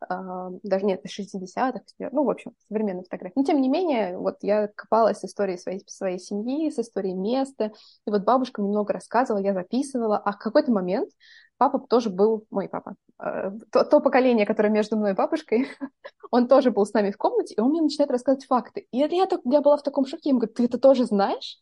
[0.07, 3.33] А, даже нет, 60-х, ну, в общем, современные фотографии.
[3.35, 7.71] Но, тем не менее, вот я копалась с историей своей, своей семьи, с историей места.
[8.05, 10.17] И вот бабушка немного рассказывала, я записывала.
[10.17, 11.09] А в какой-то момент
[11.57, 15.67] папа тоже был, мой папа, э, то, то поколение, которое между мной и бабушкой,
[16.31, 18.87] он тоже был с нами в комнате, и он мне начинает рассказывать факты.
[18.91, 21.59] И я, я была в таком шоке, я ему говорю, ты это тоже знаешь?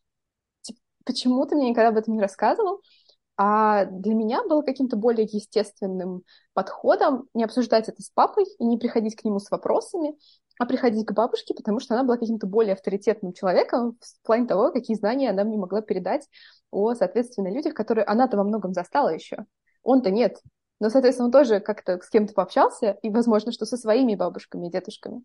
[1.05, 2.81] Почему ты мне никогда об этом не рассказывал?
[3.37, 6.23] А для меня было каким-то более естественным
[6.53, 10.15] подходом не обсуждать это с папой и не приходить к нему с вопросами,
[10.57, 14.71] а приходить к бабушке, потому что она была каким-то более авторитетным человеком в плане того,
[14.71, 16.27] какие знания она мне могла передать
[16.71, 19.45] о, соответственно, людях, которые она-то во многом застала еще.
[19.85, 20.41] Он-то нет.
[20.81, 24.71] Но, соответственно, он тоже как-то с кем-то пообщался, и, возможно, что со своими бабушками и
[24.71, 25.23] дедушками.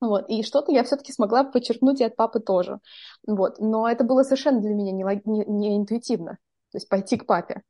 [0.00, 0.28] Вот.
[0.28, 2.80] И что-то я все-таки смогла подчеркнуть и от папы тоже.
[3.26, 3.60] Вот.
[3.60, 6.38] Но это было совершенно для меня не, не, не интуитивно.
[6.72, 7.62] То есть пойти к папе.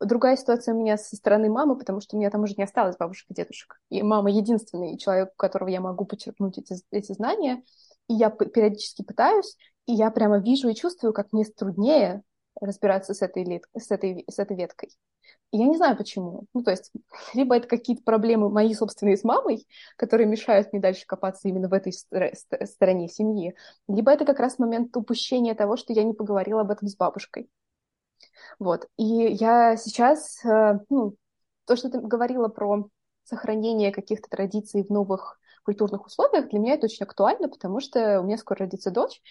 [0.00, 2.96] Другая ситуация у меня со стороны мамы, потому что у меня там уже не осталось
[2.96, 3.80] бабушек и дедушек.
[3.88, 7.62] И мама единственный человек, у которого я могу почерпнуть эти, эти знания.
[8.08, 9.56] И я периодически пытаюсь,
[9.86, 12.22] и я прямо вижу и чувствую, как мне труднее
[12.60, 14.90] разбираться с этой, с этой, с этой веткой.
[15.54, 16.46] Я не знаю почему.
[16.54, 16.90] Ну, то есть,
[17.34, 21.74] либо это какие-то проблемы мои собственные с мамой, которые мешают мне дальше копаться именно в
[21.74, 23.54] этой стороне семьи,
[23.86, 27.50] либо это как раз момент упущения того, что я не поговорила об этом с бабушкой.
[28.58, 28.88] Вот.
[28.96, 31.16] И я сейчас, э, ну,
[31.66, 32.88] то, что ты говорила про
[33.24, 38.24] сохранение каких-то традиций в новых культурных условиях, для меня это очень актуально, потому что у
[38.24, 39.22] меня скоро родится дочь,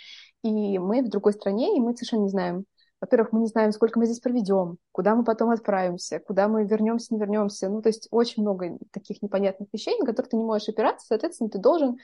[0.43, 2.65] и мы в другой стране, и мы совершенно не знаем,
[3.01, 7.13] во-первых, мы не знаем, сколько мы здесь проведем, куда мы потом отправимся, куда мы вернемся,
[7.13, 7.67] не вернемся.
[7.67, 11.07] Ну, то есть очень много таких непонятных вещей, на которых ты не можешь опираться.
[11.07, 11.97] Соответственно, ты должен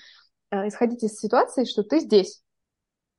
[0.49, 2.41] э, исходить из ситуации, что ты здесь.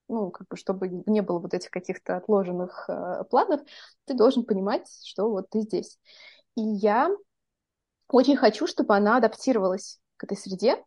[0.08, 3.60] Ну, как бы, чтобы не было вот этих каких-то отложенных э, планов,
[4.06, 6.00] ты должен понимать, что вот ты здесь.
[6.56, 7.10] И я
[8.08, 10.82] очень хочу, чтобы она адаптировалась к этой среде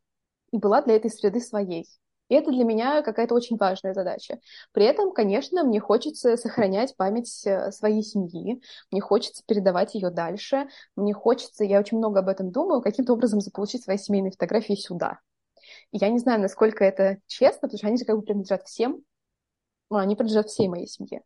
[0.51, 1.87] и была для этой среды своей.
[2.31, 4.39] И это для меня какая-то очень важная задача.
[4.71, 10.69] При этом, конечно, мне хочется сохранять память э, своей семьи, мне хочется передавать ее дальше,
[10.95, 15.19] мне хочется, я очень много об этом думаю, каким-то образом заполучить свои семейные фотографии сюда.
[15.91, 19.03] И я не знаю, насколько это честно, потому что они же как бы принадлежат всем,
[19.89, 21.23] ну, они принадлежат всей моей семье.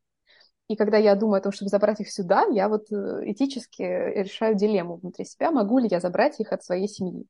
[0.69, 4.55] И когда я думаю о том, чтобы забрать их сюда, я вот э, этически решаю
[4.55, 7.27] дилемму внутри себя, могу ли я забрать их от своей семьи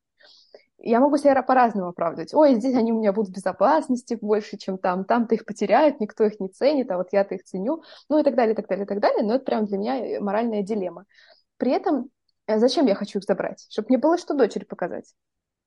[0.78, 2.34] я могу себя по-разному оправдывать.
[2.34, 5.06] Ой, здесь они у меня будут в безопасности больше, чем там.
[5.06, 7.84] Там-то их потеряют, никто их не ценит, а вот я-то их ценю.
[8.10, 9.24] Ну и так далее, и так далее, и так далее.
[9.24, 11.06] Но это прям для меня э, моральная дилемма.
[11.58, 12.10] При этом
[12.48, 13.66] э, зачем я хочу их забрать?
[13.70, 15.14] Чтобы мне было что дочери показать.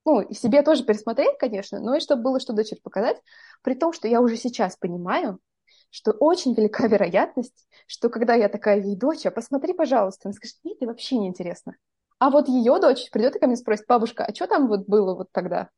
[0.04, 3.20] Ну, и себе тоже пересмотреть, конечно, но и чтобы было что дочери показать.
[3.62, 5.38] При том, что я уже сейчас понимаю,
[5.90, 10.56] что очень велика вероятность, что когда я такая ей дочь, а посмотри, пожалуйста, она скажет,
[10.64, 11.76] нет, это вообще не интересно.
[12.18, 15.14] А вот ее дочь придет и ко мне спросит, бабушка, а что там вот было
[15.14, 15.70] вот тогда?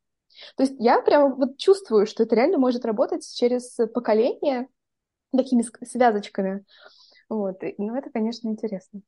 [0.57, 4.69] То есть я прямо вот чувствую, что это реально может работать через поколение
[5.37, 6.65] такими связочками.
[7.29, 7.63] Вот.
[7.63, 9.01] И, ну, это, конечно, интересно.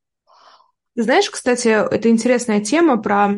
[0.95, 3.37] Знаешь, кстати, это интересная тема про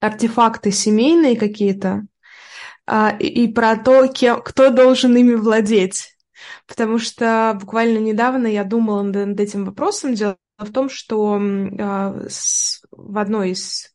[0.00, 2.06] артефакты семейные какие-то
[2.86, 6.16] а, и, про то, кто должен ими владеть.
[6.66, 10.14] Потому что буквально недавно я думала над этим вопросом.
[10.14, 11.40] Дело в том, что
[12.28, 13.94] с, в одной из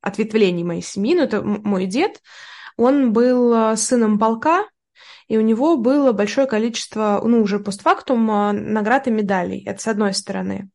[0.00, 2.22] ответвлений моей семьи, ну это мой дед,
[2.76, 4.66] он был а, сыном полка,
[5.26, 9.62] и у него было большое количество, ну уже постфактум, а, наград и медалей.
[9.66, 10.70] Это с одной стороны.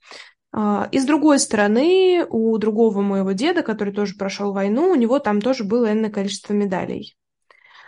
[0.92, 5.42] И с другой стороны, у другого моего деда, который тоже прошел войну, у него там
[5.42, 7.16] тоже было энное количество медалей.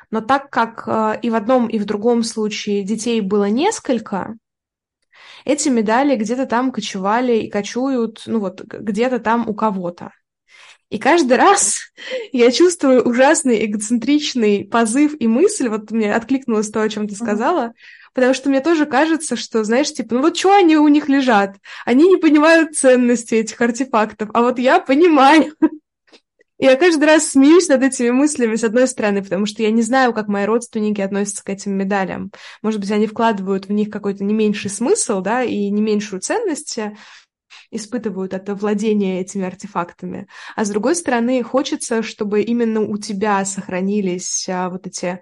[0.09, 0.87] Но так как
[1.21, 4.35] и в одном, и в другом случае детей было несколько,
[5.45, 10.11] эти медали где-то там кочевали и кочуют, ну вот, где-то там у кого-то.
[10.89, 11.79] И каждый раз
[12.31, 17.73] я чувствую ужасный эгоцентричный позыв и мысль, вот мне откликнулось то, о чем ты сказала,
[18.13, 21.57] потому что мне тоже кажется, что, знаешь, типа, ну вот что они у них лежат?
[21.85, 25.53] Они не понимают ценности этих артефактов, а вот я понимаю.
[26.57, 30.13] Я каждый раз смеюсь над этими мыслями, с одной стороны, потому что я не знаю,
[30.13, 32.31] как мои родственники относятся к этим медалям.
[32.61, 36.77] Может быть, они вкладывают в них какой-то не меньший смысл, да, и не меньшую ценность
[36.77, 36.95] э,
[37.71, 40.27] испытывают от владения этими артефактами.
[40.55, 45.21] А с другой стороны, хочется, чтобы именно у тебя сохранились а, вот эти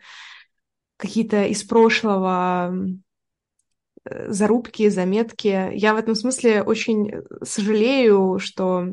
[0.97, 2.75] какие-то из прошлого
[4.05, 5.71] э, зарубки, заметки.
[5.73, 7.11] Я в этом смысле очень
[7.41, 8.89] сожалею, что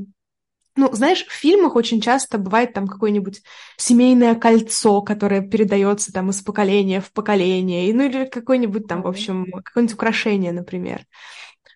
[0.80, 3.42] ну, знаешь, в фильмах очень часто бывает там какое-нибудь
[3.76, 9.46] семейное кольцо, которое передается там из поколения в поколение, ну или какое-нибудь там, в общем,
[9.64, 11.04] какое-нибудь украшение, например.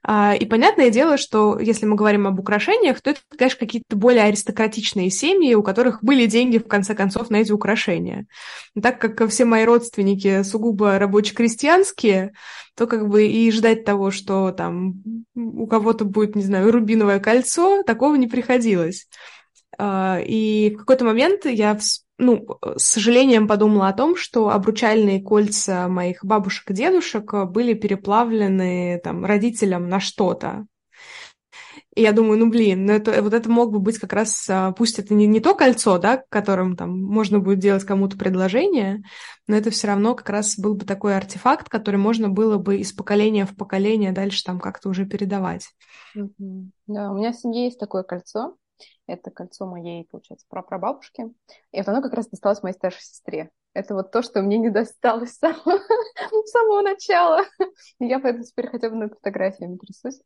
[0.07, 4.25] А, и понятное дело, что если мы говорим об украшениях, то это, конечно, какие-то более
[4.25, 8.27] аристократичные семьи, у которых были деньги, в конце концов, на эти украшения.
[8.75, 12.33] Но так как все мои родственники сугубо рабоче-крестьянские,
[12.77, 15.03] то как бы и ждать того, что там
[15.35, 19.09] у кого-то будет, не знаю, рубиновое кольцо, такого не приходилось.
[19.79, 21.79] А, и в какой-то момент я
[22.19, 22.47] ну,
[22.77, 29.25] с сожалением подумала о том, что обручальные кольца моих бабушек и дедушек были переплавлены там
[29.25, 30.67] родителям на что-то.
[31.95, 34.73] И я думаю, ну блин, ну это, вот это мог бы быть как раз, а,
[34.73, 39.03] пусть это не, не то кольцо, да, которым там можно будет делать кому-то предложение,
[39.47, 42.93] но это все равно как раз был бы такой артефакт, который можно было бы из
[42.93, 45.69] поколения в поколение дальше там как-то уже передавать.
[46.15, 48.57] Да, у меня в семье есть такое кольцо,
[49.07, 51.33] это кольцо моей, получается, прапрабабушки.
[51.73, 53.51] И вот оно как раз досталось моей старшей сестре.
[53.73, 55.79] это вот то, что мне не досталось с самого,
[56.45, 57.45] с самого начала.
[57.99, 60.21] Я поэтому теперь хотя бы над фотографиями трясусь,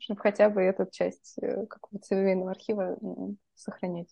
[0.00, 2.98] чтобы хотя бы эту часть э, какого-то семейного архива
[3.54, 4.08] сохранять.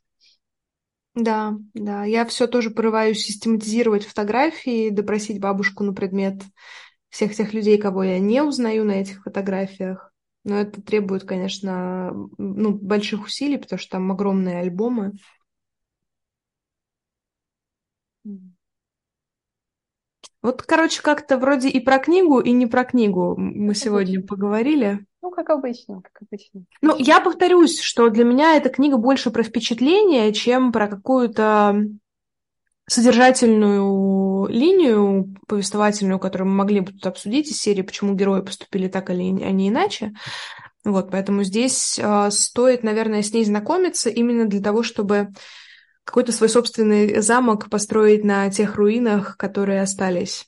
[1.14, 2.05] Да, да.
[2.05, 6.43] Я все тоже порываюсь систематизировать фотографии, допросить бабушку на предмет
[7.09, 10.09] всех тех людей, кого я не узнаю на этих фотографиях.
[10.45, 15.12] Но это требует, конечно, ну, больших усилий, потому что там огромные альбомы.
[20.43, 25.05] Вот, короче, как-то вроде и про книгу, и не про книгу мы сегодня поговорили.
[25.20, 26.64] Ну, как обычно, как обычно.
[26.80, 31.84] Ну, я повторюсь, что для меня эта книга больше про впечатление, чем про какую-то
[32.91, 39.11] содержательную линию повествовательную, которую мы могли бы тут обсудить из серии «Почему герои поступили так
[39.11, 40.12] или а не иначе».
[40.84, 45.28] Вот, поэтому здесь э, стоит, наверное, с ней знакомиться именно для того, чтобы
[46.05, 50.47] какой-то свой собственный замок построить на тех руинах, которые остались.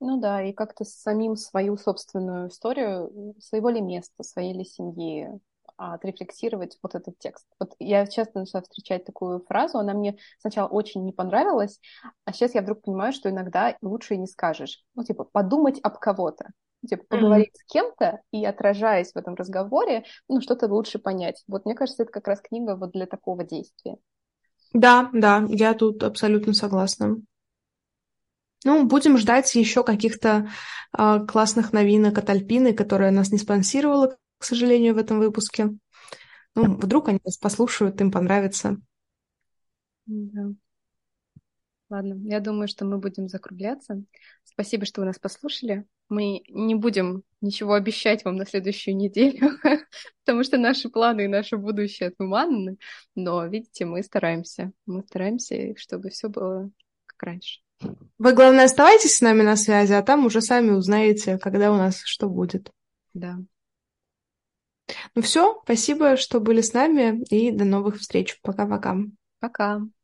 [0.00, 5.38] Ну да, и как-то самим свою собственную историю, своего ли места, своей ли семьи, а,
[5.78, 7.46] отрефлексировать вот этот текст.
[7.58, 11.80] Вот я часто начала встречать такую фразу, она мне сначала очень не понравилась,
[12.24, 14.84] а сейчас я вдруг понимаю, что иногда лучше и не скажешь.
[14.94, 16.50] Ну, типа, подумать об кого-то.
[16.86, 17.68] Типа, поговорить mm-hmm.
[17.68, 21.42] с кем-то и, отражаясь в этом разговоре, ну, что-то лучше понять.
[21.48, 23.96] Вот мне кажется, это как раз книга вот для такого действия.
[24.72, 27.16] Да, да, я тут абсолютно согласна.
[28.64, 30.50] Ну, будем ждать еще каких-то
[30.96, 35.70] э, классных новинок от Альпины, которая нас не спонсировала, к сожалению, в этом выпуске.
[36.54, 38.80] Ну, вдруг они нас послушают, им понравится.
[40.06, 40.52] Да.
[41.90, 44.02] Ладно, я думаю, что мы будем закругляться.
[44.44, 45.86] Спасибо, что вы нас послушали.
[46.10, 49.58] Мы не будем ничего обещать вам на следующую неделю,
[50.24, 52.76] потому что наши планы и наше будущее туманны.
[53.14, 54.72] Но, видите, мы стараемся.
[54.84, 56.70] Мы стараемся, чтобы все было
[57.06, 57.60] как раньше.
[58.18, 62.02] Вы, главное, оставайтесь с нами на связи, а там уже сами узнаете, когда у нас
[62.04, 62.70] что будет.
[63.14, 63.38] Да.
[65.14, 68.40] Ну все, спасибо, что были с нами, и до новых встреч.
[68.42, 68.96] Пока-пока.
[69.40, 69.76] Пока.
[69.76, 69.80] -пока.
[69.80, 69.97] Пока.